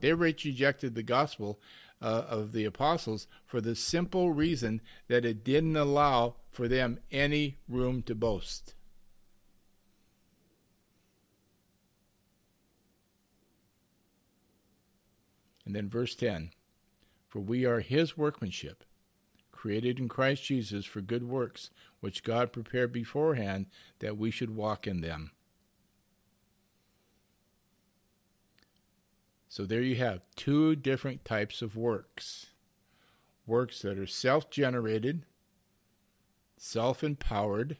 They 0.00 0.12
rejected 0.12 0.94
the 0.94 1.02
gospel 1.02 1.60
uh, 2.02 2.24
of 2.28 2.52
the 2.52 2.64
apostles 2.64 3.26
for 3.44 3.60
the 3.60 3.74
simple 3.74 4.32
reason 4.32 4.80
that 5.08 5.24
it 5.24 5.44
didn't 5.44 5.76
allow 5.76 6.36
for 6.50 6.68
them 6.68 6.98
any 7.10 7.58
room 7.68 8.02
to 8.02 8.14
boast. 8.14 8.74
And 15.64 15.76
then 15.76 15.88
verse 15.88 16.14
10 16.14 16.50
For 17.28 17.38
we 17.38 17.64
are 17.64 17.80
his 17.80 18.16
workmanship, 18.16 18.84
created 19.52 19.98
in 19.98 20.08
Christ 20.08 20.44
Jesus 20.44 20.84
for 20.84 21.00
good 21.00 21.22
works, 21.22 21.70
which 22.00 22.24
God 22.24 22.52
prepared 22.52 22.92
beforehand 22.92 23.66
that 24.00 24.16
we 24.16 24.30
should 24.30 24.56
walk 24.56 24.86
in 24.86 25.00
them. 25.00 25.30
So 29.50 29.66
there 29.66 29.82
you 29.82 29.96
have 29.96 30.20
two 30.36 30.76
different 30.76 31.24
types 31.24 31.60
of 31.60 31.74
works 31.74 32.46
works 33.48 33.82
that 33.82 33.98
are 33.98 34.06
self 34.06 34.48
generated, 34.48 35.26
self 36.56 37.02
empowered, 37.02 37.76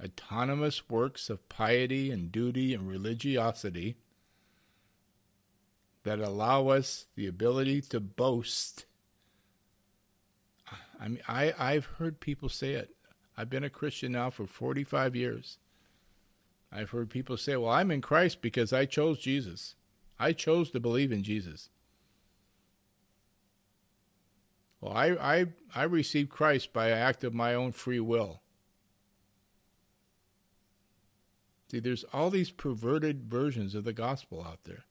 autonomous 0.00 0.88
works 0.88 1.28
of 1.28 1.48
piety 1.48 2.12
and 2.12 2.30
duty 2.30 2.72
and 2.72 2.88
religiosity 2.88 3.96
that 6.04 6.20
allow 6.20 6.68
us 6.68 7.06
the 7.16 7.26
ability 7.26 7.80
to 7.80 7.98
boast. 7.98 8.84
I 11.00 11.08
mean, 11.08 11.22
I, 11.26 11.52
I've 11.58 11.86
heard 11.86 12.20
people 12.20 12.48
say 12.48 12.74
it. 12.74 12.94
I've 13.36 13.50
been 13.50 13.64
a 13.64 13.70
Christian 13.70 14.12
now 14.12 14.30
for 14.30 14.46
45 14.46 15.16
years. 15.16 15.58
I've 16.72 16.90
heard 16.90 17.10
people 17.10 17.36
say, 17.36 17.56
well, 17.56 17.70
I'm 17.70 17.90
in 17.90 18.00
Christ 18.00 18.40
because 18.40 18.72
I 18.72 18.86
chose 18.86 19.18
Jesus. 19.18 19.74
I 20.18 20.32
chose 20.32 20.70
to 20.70 20.80
believe 20.80 21.12
in 21.12 21.22
Jesus. 21.22 21.68
Well, 24.80 24.92
I, 24.92 25.10
I, 25.10 25.46
I 25.74 25.82
received 25.84 26.30
Christ 26.30 26.72
by 26.72 26.90
act 26.90 27.24
of 27.24 27.34
my 27.34 27.54
own 27.54 27.72
free 27.72 28.00
will. 28.00 28.40
See, 31.70 31.80
there's 31.80 32.04
all 32.12 32.30
these 32.30 32.50
perverted 32.50 33.24
versions 33.24 33.74
of 33.74 33.84
the 33.84 33.92
gospel 33.92 34.42
out 34.42 34.64
there. 34.64 34.84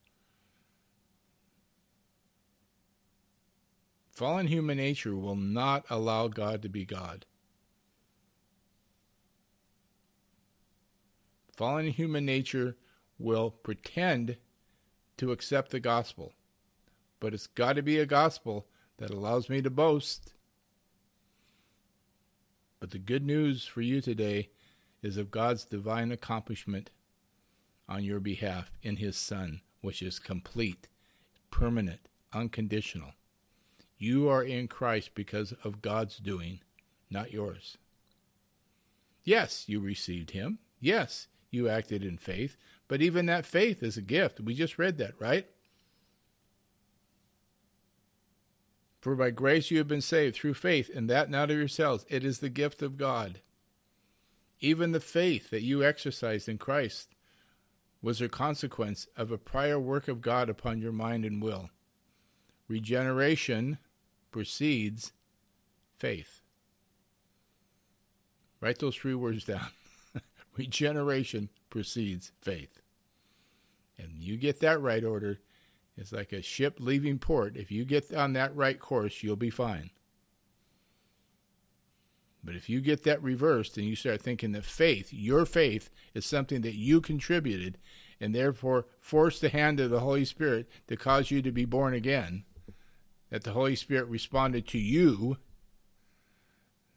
Fallen 4.07 4.47
human 4.47 4.77
nature 4.77 5.15
will 5.15 5.35
not 5.35 5.85
allow 5.89 6.27
God 6.27 6.61
to 6.61 6.69
be 6.69 6.85
God. 6.85 7.25
Fallen 11.55 11.87
human 11.87 12.25
nature 12.25 12.77
will 13.19 13.51
pretend 13.51 14.37
to 15.17 15.31
accept 15.31 15.71
the 15.71 15.79
gospel, 15.79 16.33
but 17.19 17.33
it's 17.33 17.47
got 17.47 17.73
to 17.73 17.81
be 17.81 17.99
a 17.99 18.05
gospel 18.05 18.67
that 18.97 19.11
allows 19.11 19.49
me 19.49 19.61
to 19.61 19.69
boast. 19.69 20.33
But 22.79 22.91
the 22.91 22.99
good 22.99 23.23
news 23.23 23.65
for 23.65 23.81
you 23.81 24.01
today 24.01 24.49
is 25.03 25.17
of 25.17 25.31
God's 25.31 25.65
divine 25.65 26.11
accomplishment 26.11 26.89
on 27.87 28.03
your 28.03 28.19
behalf 28.19 28.71
in 28.81 28.95
His 28.95 29.17
Son, 29.17 29.61
which 29.81 30.01
is 30.01 30.17
complete, 30.17 30.87
permanent, 31.51 32.07
unconditional. 32.33 33.11
You 33.97 34.29
are 34.29 34.43
in 34.43 34.67
Christ 34.67 35.11
because 35.13 35.53
of 35.63 35.81
God's 35.81 36.17
doing, 36.17 36.61
not 37.09 37.31
yours. 37.31 37.77
Yes, 39.23 39.65
you 39.67 39.79
received 39.79 40.31
Him. 40.31 40.59
Yes, 40.79 41.27
you 41.51 41.69
acted 41.69 42.03
in 42.03 42.17
faith, 42.17 42.57
but 42.87 43.01
even 43.01 43.27
that 43.27 43.45
faith 43.45 43.83
is 43.83 43.97
a 43.97 44.01
gift. 44.01 44.39
We 44.39 44.55
just 44.55 44.79
read 44.79 44.97
that, 44.97 45.13
right? 45.19 45.47
For 49.01 49.15
by 49.15 49.31
grace 49.31 49.69
you 49.69 49.77
have 49.79 49.87
been 49.87 50.01
saved 50.01 50.35
through 50.35 50.53
faith, 50.53 50.89
and 50.93 51.09
that 51.09 51.29
not 51.29 51.51
of 51.51 51.57
yourselves. 51.57 52.05
It 52.07 52.23
is 52.23 52.39
the 52.39 52.49
gift 52.49 52.81
of 52.81 52.97
God. 52.97 53.41
Even 54.59 54.91
the 54.91 54.99
faith 54.99 55.49
that 55.49 55.63
you 55.63 55.83
exercised 55.83 56.47
in 56.47 56.57
Christ 56.57 57.15
was 58.01 58.21
a 58.21 58.29
consequence 58.29 59.07
of 59.17 59.31
a 59.31 59.37
prior 59.37 59.79
work 59.79 60.07
of 60.07 60.21
God 60.21 60.49
upon 60.49 60.81
your 60.81 60.91
mind 60.91 61.25
and 61.25 61.41
will. 61.41 61.69
Regeneration 62.67 63.79
precedes 64.31 65.11
faith. 65.97 66.41
Write 68.59 68.79
those 68.79 68.95
three 68.95 69.15
words 69.15 69.45
down. 69.45 69.71
Regeneration 70.61 71.49
precedes 71.71 72.31
faith. 72.39 72.81
And 73.97 74.11
you 74.19 74.37
get 74.37 74.59
that 74.59 74.79
right 74.79 75.03
order, 75.03 75.39
it's 75.97 76.11
like 76.11 76.31
a 76.31 76.43
ship 76.43 76.77
leaving 76.79 77.17
port. 77.17 77.57
If 77.57 77.71
you 77.71 77.83
get 77.83 78.13
on 78.13 78.33
that 78.33 78.55
right 78.55 78.79
course, 78.79 79.23
you'll 79.23 79.35
be 79.35 79.49
fine. 79.49 79.89
But 82.43 82.55
if 82.55 82.69
you 82.69 82.79
get 82.79 83.01
that 83.03 83.23
reversed 83.23 83.75
and 83.77 83.87
you 83.87 83.95
start 83.95 84.21
thinking 84.21 84.51
that 84.51 84.65
faith, 84.65 85.11
your 85.11 85.47
faith, 85.47 85.89
is 86.13 86.27
something 86.27 86.61
that 86.61 86.75
you 86.75 87.01
contributed 87.01 87.79
and 88.19 88.35
therefore 88.35 88.85
force 88.99 89.39
the 89.39 89.49
hand 89.49 89.79
of 89.79 89.89
the 89.89 90.01
Holy 90.01 90.25
Spirit 90.25 90.69
to 90.87 90.95
cause 90.95 91.31
you 91.31 91.41
to 91.41 91.51
be 91.51 91.65
born 91.65 91.95
again, 91.95 92.43
that 93.31 93.43
the 93.43 93.53
Holy 93.53 93.75
Spirit 93.75 94.05
responded 94.05 94.67
to 94.67 94.77
you, 94.77 95.37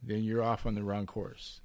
then 0.02 0.22
you're 0.22 0.42
off 0.42 0.66
on 0.66 0.74
the 0.74 0.84
wrong 0.84 1.06
course. 1.06 1.62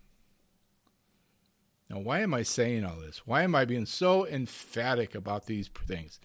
Now, 1.90 2.00
why 2.00 2.20
am 2.20 2.34
I 2.34 2.44
saying 2.44 2.86
all 2.86 2.98
this? 2.98 3.26
Why 3.26 3.42
am 3.42 3.56
I 3.56 3.66
being 3.66 3.88
so 3.88 4.28
emphatic 4.28 5.16
about 5.16 5.48
these 5.48 5.68
things? 5.68 6.20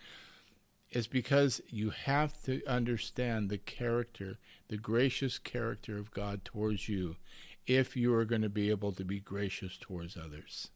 It's 0.91 1.07
because 1.07 1.61
you 1.69 1.91
have 1.91 2.41
to 2.45 2.63
understand 2.67 3.49
the 3.49 3.59
character, 3.59 4.39
the 4.69 4.77
gracious 4.77 5.39
character 5.39 5.99
of 5.99 6.13
God 6.13 6.45
towards 6.45 6.89
you 6.89 7.17
if 7.67 7.97
you 7.97 8.15
are 8.15 8.27
going 8.27 8.43
to 8.43 8.51
be 8.51 8.71
able 8.71 8.93
to 8.93 9.05
be 9.05 9.21
gracious 9.21 9.79
towards 9.79 10.17
others. 10.17 10.69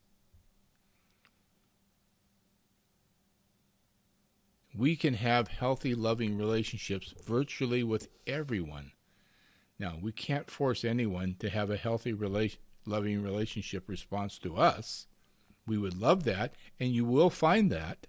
We 4.75 4.95
can 4.95 5.15
have 5.15 5.47
healthy, 5.47 5.93
loving 5.93 6.37
relationships 6.37 7.13
virtually 7.23 7.83
with 7.83 8.07
everyone. 8.27 8.91
Now, 9.77 9.97
we 10.01 10.11
can't 10.11 10.49
force 10.49 10.83
anyone 10.83 11.35
to 11.39 11.49
have 11.49 11.69
a 11.69 11.77
healthy, 11.77 12.13
rela- 12.13 12.57
loving 12.85 13.23
relationship 13.23 13.87
response 13.87 14.37
to 14.39 14.57
us. 14.57 15.07
We 15.67 15.77
would 15.77 15.99
love 15.99 16.23
that, 16.23 16.53
and 16.79 16.91
you 16.91 17.05
will 17.05 17.29
find 17.29 17.71
that. 17.71 18.07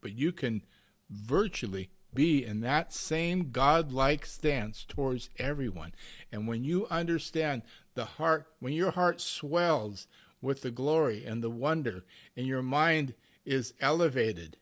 But 0.00 0.12
you 0.12 0.32
can 0.32 0.62
virtually 1.10 1.90
be 2.14 2.44
in 2.44 2.60
that 2.60 2.92
same 2.92 3.50
godlike 3.50 4.24
stance 4.24 4.84
towards 4.84 5.30
everyone. 5.38 5.92
And 6.32 6.48
when 6.48 6.64
you 6.64 6.86
understand 6.90 7.62
the 7.94 8.04
heart, 8.04 8.46
when 8.60 8.72
your 8.72 8.92
heart 8.92 9.20
swells 9.20 10.06
with 10.40 10.62
the 10.62 10.70
glory 10.70 11.24
and 11.24 11.42
the 11.42 11.50
wonder, 11.50 12.04
and 12.36 12.46
your 12.46 12.62
mind 12.62 13.14
is 13.44 13.74
elevated 13.80 14.56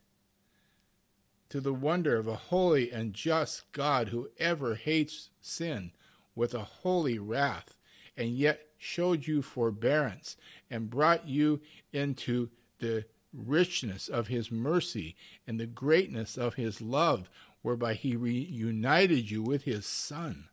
to 1.48 1.60
the 1.60 1.72
wonder 1.72 2.16
of 2.16 2.26
a 2.26 2.36
holy 2.36 2.90
and 2.90 3.14
just 3.14 3.70
God 3.72 4.08
who 4.08 4.30
ever 4.38 4.74
hates 4.74 5.30
sin 5.40 5.92
with 6.36 6.54
a 6.54 6.62
holy 6.62 7.18
wrath, 7.18 7.76
and 8.16 8.28
yet 8.28 8.60
showed 8.78 9.26
you 9.26 9.42
forbearance 9.42 10.36
and 10.70 10.90
brought 10.90 11.26
you 11.26 11.60
into 11.92 12.50
the 12.78 13.04
richness 13.32 14.08
of 14.08 14.28
his 14.28 14.52
mercy 14.52 15.16
and 15.46 15.58
the 15.58 15.66
greatness 15.66 16.36
of 16.38 16.54
his 16.54 16.80
love, 16.80 17.28
whereby 17.62 17.94
he 17.94 18.14
reunited 18.14 19.28
you 19.30 19.42
with 19.42 19.64
his 19.64 19.84
Son 19.84 20.48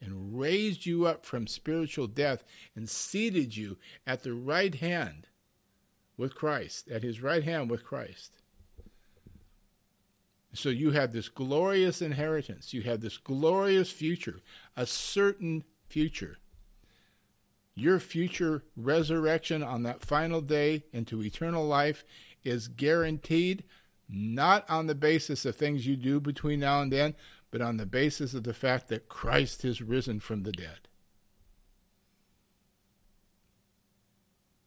and 0.00 0.38
raised 0.38 0.84
you 0.84 1.06
up 1.06 1.24
from 1.24 1.46
spiritual 1.46 2.06
death 2.06 2.44
and 2.74 2.88
seated 2.88 3.56
you 3.56 3.78
at 4.06 4.22
the 4.22 4.34
right 4.34 4.74
hand 4.76 5.28
with 6.16 6.34
Christ, 6.34 6.88
at 6.88 7.02
his 7.02 7.22
right 7.22 7.44
hand 7.44 7.70
with 7.70 7.84
Christ. 7.84 8.32
So 10.58 10.68
you 10.70 10.90
have 10.92 11.12
this 11.12 11.28
glorious 11.28 12.02
inheritance, 12.02 12.72
you 12.72 12.82
have 12.82 13.00
this 13.00 13.18
glorious 13.18 13.90
future, 13.90 14.40
a 14.76 14.86
certain 14.86 15.64
future 15.88 16.38
your 17.76 18.00
future 18.00 18.64
resurrection 18.74 19.62
on 19.62 19.82
that 19.82 20.00
final 20.00 20.40
day 20.40 20.84
into 20.92 21.22
eternal 21.22 21.64
life 21.66 22.04
is 22.42 22.68
guaranteed 22.68 23.62
not 24.08 24.68
on 24.70 24.86
the 24.86 24.94
basis 24.94 25.44
of 25.44 25.56
things 25.56 25.86
you 25.86 25.96
do 25.96 26.18
between 26.18 26.60
now 26.60 26.80
and 26.80 26.92
then, 26.92 27.14
but 27.50 27.60
on 27.60 27.76
the 27.76 27.86
basis 27.86 28.32
of 28.32 28.44
the 28.44 28.54
fact 28.54 28.88
that 28.88 29.08
Christ 29.08 29.62
has 29.62 29.82
risen 29.82 30.20
from 30.20 30.42
the 30.42 30.52
dead. 30.52 30.88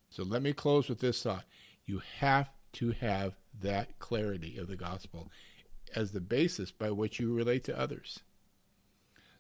So 0.10 0.24
let 0.24 0.42
me 0.42 0.54
close 0.54 0.88
with 0.88 1.00
this 1.00 1.24
thought. 1.24 1.46
You 1.86 2.02
have 2.20 2.50
to 2.74 2.92
have 2.92 3.38
that 3.60 3.98
clarity 3.98 4.58
of 4.58 4.68
the 4.68 4.76
gospel 4.76 5.32
as 5.96 6.12
the 6.12 6.22
basis 6.22 6.72
by 6.72 6.92
which 6.92 7.20
you 7.20 7.34
relate 7.34 7.64
to 7.66 7.80
others. 7.80 8.20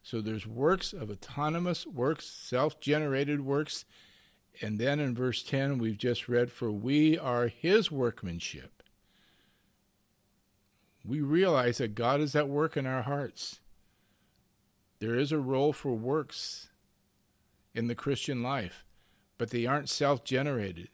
So 0.02 0.22
there's 0.22 0.48
works 0.48 0.94
of 0.94 1.10
autonomous 1.10 1.86
works, 1.86 2.26
self 2.26 2.80
generated 2.80 3.42
works. 3.42 3.86
And 4.62 4.80
then 4.80 5.00
in 5.00 5.16
verse 5.16 5.44
10, 5.44 5.78
we've 5.78 5.98
just 5.98 6.28
read, 6.28 6.52
For 6.52 6.72
we 6.72 7.18
are 7.18 7.48
his 7.48 7.92
workmanship. 7.92 8.84
We 11.06 11.22
realize 11.22 11.78
that 11.78 11.96
God 11.96 12.20
is 12.20 12.36
at 12.36 12.50
work 12.50 12.76
in 12.76 12.86
our 12.86 13.04
hearts. 13.04 13.62
There 15.00 15.16
is 15.16 15.32
a 15.32 15.40
role 15.40 15.72
for 15.72 15.94
works 15.94 16.70
in 17.74 17.88
the 17.88 17.96
Christian 17.96 18.44
life, 18.44 18.86
but 19.38 19.50
they 19.50 19.66
aren't 19.66 19.90
self 19.90 20.24
generated, 20.24 20.90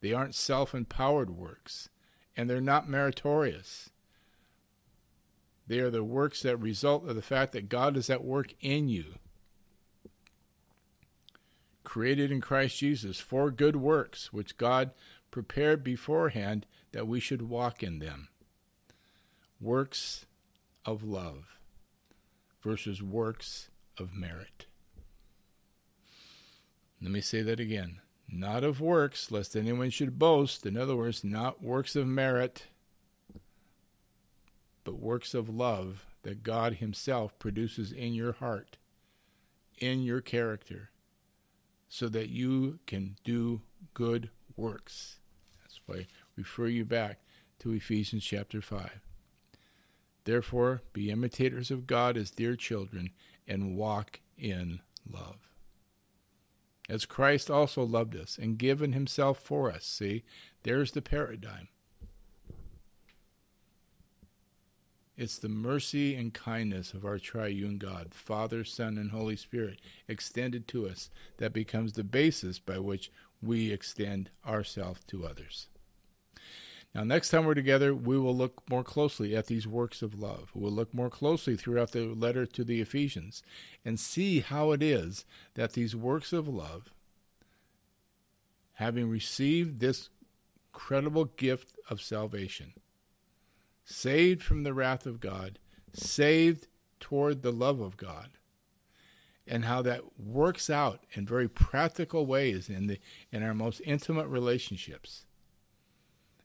they 0.00 0.12
aren't 0.12 0.34
self 0.34 0.74
empowered 0.74 1.30
works, 1.30 1.90
and 2.36 2.48
they're 2.48 2.60
not 2.60 2.88
meritorious. 2.88 3.90
They 5.68 5.80
are 5.80 5.90
the 5.90 6.02
works 6.02 6.42
that 6.42 6.56
result 6.56 7.06
of 7.06 7.14
the 7.14 7.22
fact 7.22 7.52
that 7.52 7.68
God 7.68 7.96
is 7.96 8.08
at 8.08 8.24
work 8.24 8.54
in 8.60 8.88
you. 8.88 9.18
Created 11.84 12.32
in 12.32 12.40
Christ 12.40 12.78
Jesus 12.78 13.20
for 13.20 13.50
good 13.50 13.76
works, 13.76 14.32
which 14.32 14.56
God 14.56 14.92
prepared 15.30 15.84
beforehand 15.84 16.66
that 16.92 17.06
we 17.06 17.20
should 17.20 17.42
walk 17.42 17.82
in 17.82 17.98
them. 17.98 18.28
Works 19.60 20.24
of 20.86 21.04
love 21.04 21.58
versus 22.62 23.02
works 23.02 23.68
of 23.98 24.14
merit. 24.14 24.66
Let 27.02 27.10
me 27.10 27.20
say 27.20 27.42
that 27.42 27.60
again. 27.60 28.00
Not 28.26 28.64
of 28.64 28.80
works, 28.80 29.30
lest 29.30 29.54
anyone 29.54 29.90
should 29.90 30.18
boast. 30.18 30.64
In 30.64 30.76
other 30.78 30.96
words, 30.96 31.24
not 31.24 31.62
works 31.62 31.94
of 31.94 32.06
merit 32.06 32.64
but 34.88 34.98
works 34.98 35.34
of 35.34 35.50
love 35.50 36.06
that 36.22 36.42
God 36.42 36.76
Himself 36.76 37.38
produces 37.38 37.92
in 37.92 38.14
your 38.14 38.32
heart, 38.32 38.78
in 39.76 40.00
your 40.00 40.22
character, 40.22 40.88
so 41.90 42.08
that 42.08 42.30
you 42.30 42.78
can 42.86 43.16
do 43.22 43.60
good 43.92 44.30
works. 44.56 45.18
That's 45.60 45.78
why 45.84 45.96
I 45.96 46.06
refer 46.36 46.68
you 46.68 46.86
back 46.86 47.18
to 47.58 47.72
Ephesians 47.72 48.24
chapter 48.24 48.62
5. 48.62 49.02
Therefore, 50.24 50.80
be 50.94 51.10
imitators 51.10 51.70
of 51.70 51.86
God 51.86 52.16
as 52.16 52.30
dear 52.30 52.56
children 52.56 53.10
and 53.46 53.76
walk 53.76 54.20
in 54.38 54.80
love. 55.06 55.50
As 56.88 57.04
Christ 57.04 57.50
also 57.50 57.82
loved 57.82 58.16
us 58.16 58.38
and 58.40 58.56
given 58.56 58.94
himself 58.94 59.38
for 59.38 59.70
us. 59.70 59.84
See, 59.84 60.24
there's 60.62 60.92
the 60.92 61.02
paradigm. 61.02 61.68
It's 65.18 65.36
the 65.36 65.48
mercy 65.48 66.14
and 66.14 66.32
kindness 66.32 66.94
of 66.94 67.04
our 67.04 67.18
triune 67.18 67.78
God, 67.78 68.14
Father, 68.14 68.62
Son, 68.62 68.96
and 68.96 69.10
Holy 69.10 69.34
Spirit, 69.34 69.80
extended 70.06 70.68
to 70.68 70.88
us, 70.88 71.10
that 71.38 71.52
becomes 71.52 71.94
the 71.94 72.04
basis 72.04 72.60
by 72.60 72.78
which 72.78 73.10
we 73.42 73.72
extend 73.72 74.30
ourselves 74.46 75.00
to 75.08 75.26
others. 75.26 75.66
Now, 76.94 77.02
next 77.02 77.30
time 77.30 77.44
we're 77.46 77.54
together, 77.54 77.92
we 77.92 78.16
will 78.16 78.34
look 78.34 78.62
more 78.70 78.84
closely 78.84 79.34
at 79.34 79.46
these 79.46 79.66
works 79.66 80.02
of 80.02 80.20
love. 80.20 80.52
We'll 80.54 80.70
look 80.70 80.94
more 80.94 81.10
closely 81.10 81.56
throughout 81.56 81.90
the 81.90 82.04
letter 82.06 82.46
to 82.46 82.62
the 82.62 82.80
Ephesians 82.80 83.42
and 83.84 83.98
see 83.98 84.38
how 84.38 84.70
it 84.70 84.84
is 84.84 85.24
that 85.54 85.72
these 85.72 85.96
works 85.96 86.32
of 86.32 86.46
love, 86.46 86.92
having 88.74 89.10
received 89.10 89.80
this 89.80 90.10
incredible 90.72 91.24
gift 91.24 91.72
of 91.90 92.00
salvation, 92.00 92.74
saved 93.90 94.42
from 94.42 94.64
the 94.64 94.74
wrath 94.74 95.06
of 95.06 95.18
God, 95.18 95.58
saved 95.94 96.66
toward 97.00 97.40
the 97.40 97.50
love 97.50 97.80
of 97.80 97.96
God, 97.96 98.28
and 99.46 99.64
how 99.64 99.80
that 99.80 100.20
works 100.20 100.68
out 100.68 101.04
in 101.12 101.24
very 101.24 101.48
practical 101.48 102.26
ways 102.26 102.68
in 102.68 102.86
the 102.86 102.98
in 103.32 103.42
our 103.42 103.54
most 103.54 103.80
intimate 103.86 104.26
relationships. 104.26 105.24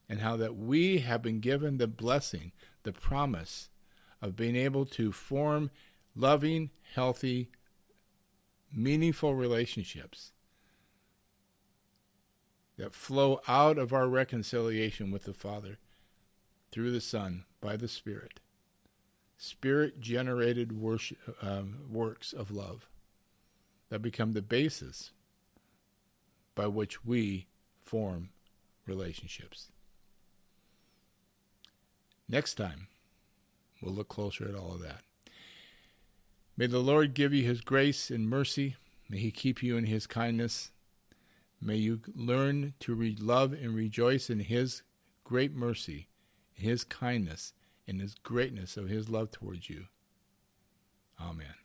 And 0.08 0.22
how 0.22 0.38
that 0.38 0.56
we 0.56 1.00
have 1.00 1.22
been 1.22 1.40
given 1.40 1.78
the 1.78 1.88
blessing 1.88 2.52
the 2.84 2.94
promise 2.94 3.70
of 4.22 4.36
being 4.36 4.56
able 4.56 4.86
to 4.86 5.12
form 5.12 5.70
loving 6.16 6.70
healthy 6.94 7.50
meaningful 8.72 9.36
relationships 9.36 10.32
that 12.78 12.94
flow 12.94 13.42
out 13.48 13.78
of 13.78 13.92
our 13.92 14.08
reconciliation 14.08 15.12
with 15.12 15.24
the 15.24 15.34
Father 15.34 15.78
through 16.74 16.90
the 16.90 17.00
Son 17.00 17.46
by 17.62 17.78
the 17.78 17.88
Spirit. 17.88 18.40
Spirit 19.38 20.02
generated 20.02 20.72
um, 21.40 21.76
works 21.88 22.34
of 22.34 22.50
love 22.50 22.88
that 23.90 24.00
become 24.00 24.34
the 24.34 24.42
basis 24.42 25.12
by 26.56 26.66
which 26.66 27.06
we 27.06 27.46
form 27.80 28.30
relationships. 28.88 29.68
Next 32.28 32.56
time, 32.56 32.88
we'll 33.80 33.94
look 33.94 34.10
closer 34.10 34.48
at 34.50 34.56
all 34.56 34.74
of 34.74 34.82
that. 34.82 35.04
May 36.58 36.66
the 36.66 36.80
Lord 36.80 37.14
give 37.14 37.36
you 37.36 37.44
his 37.44 37.62
grace 37.62 38.10
and 38.10 38.28
mercy. 38.28 38.78
May 39.08 39.20
he 39.20 39.30
keep 39.30 39.62
you 39.62 39.78
in 39.78 39.86
his 39.86 40.08
kindness. 40.08 40.72
May 41.62 41.76
you 41.76 42.02
learn 42.16 42.74
to 42.80 43.16
love 43.20 43.54
and 43.54 43.76
rejoice 43.76 44.32
in 44.32 44.40
his 44.40 44.82
great 45.24 45.54
mercy 45.54 46.08
his 46.54 46.84
kindness 46.84 47.54
and 47.88 48.02
his 48.02 48.16
greatness 48.16 48.78
of 48.78 48.90
his 48.90 49.10
love 49.10 49.32
towards 49.32 49.70
you. 49.70 49.86
Amen. 51.20 51.63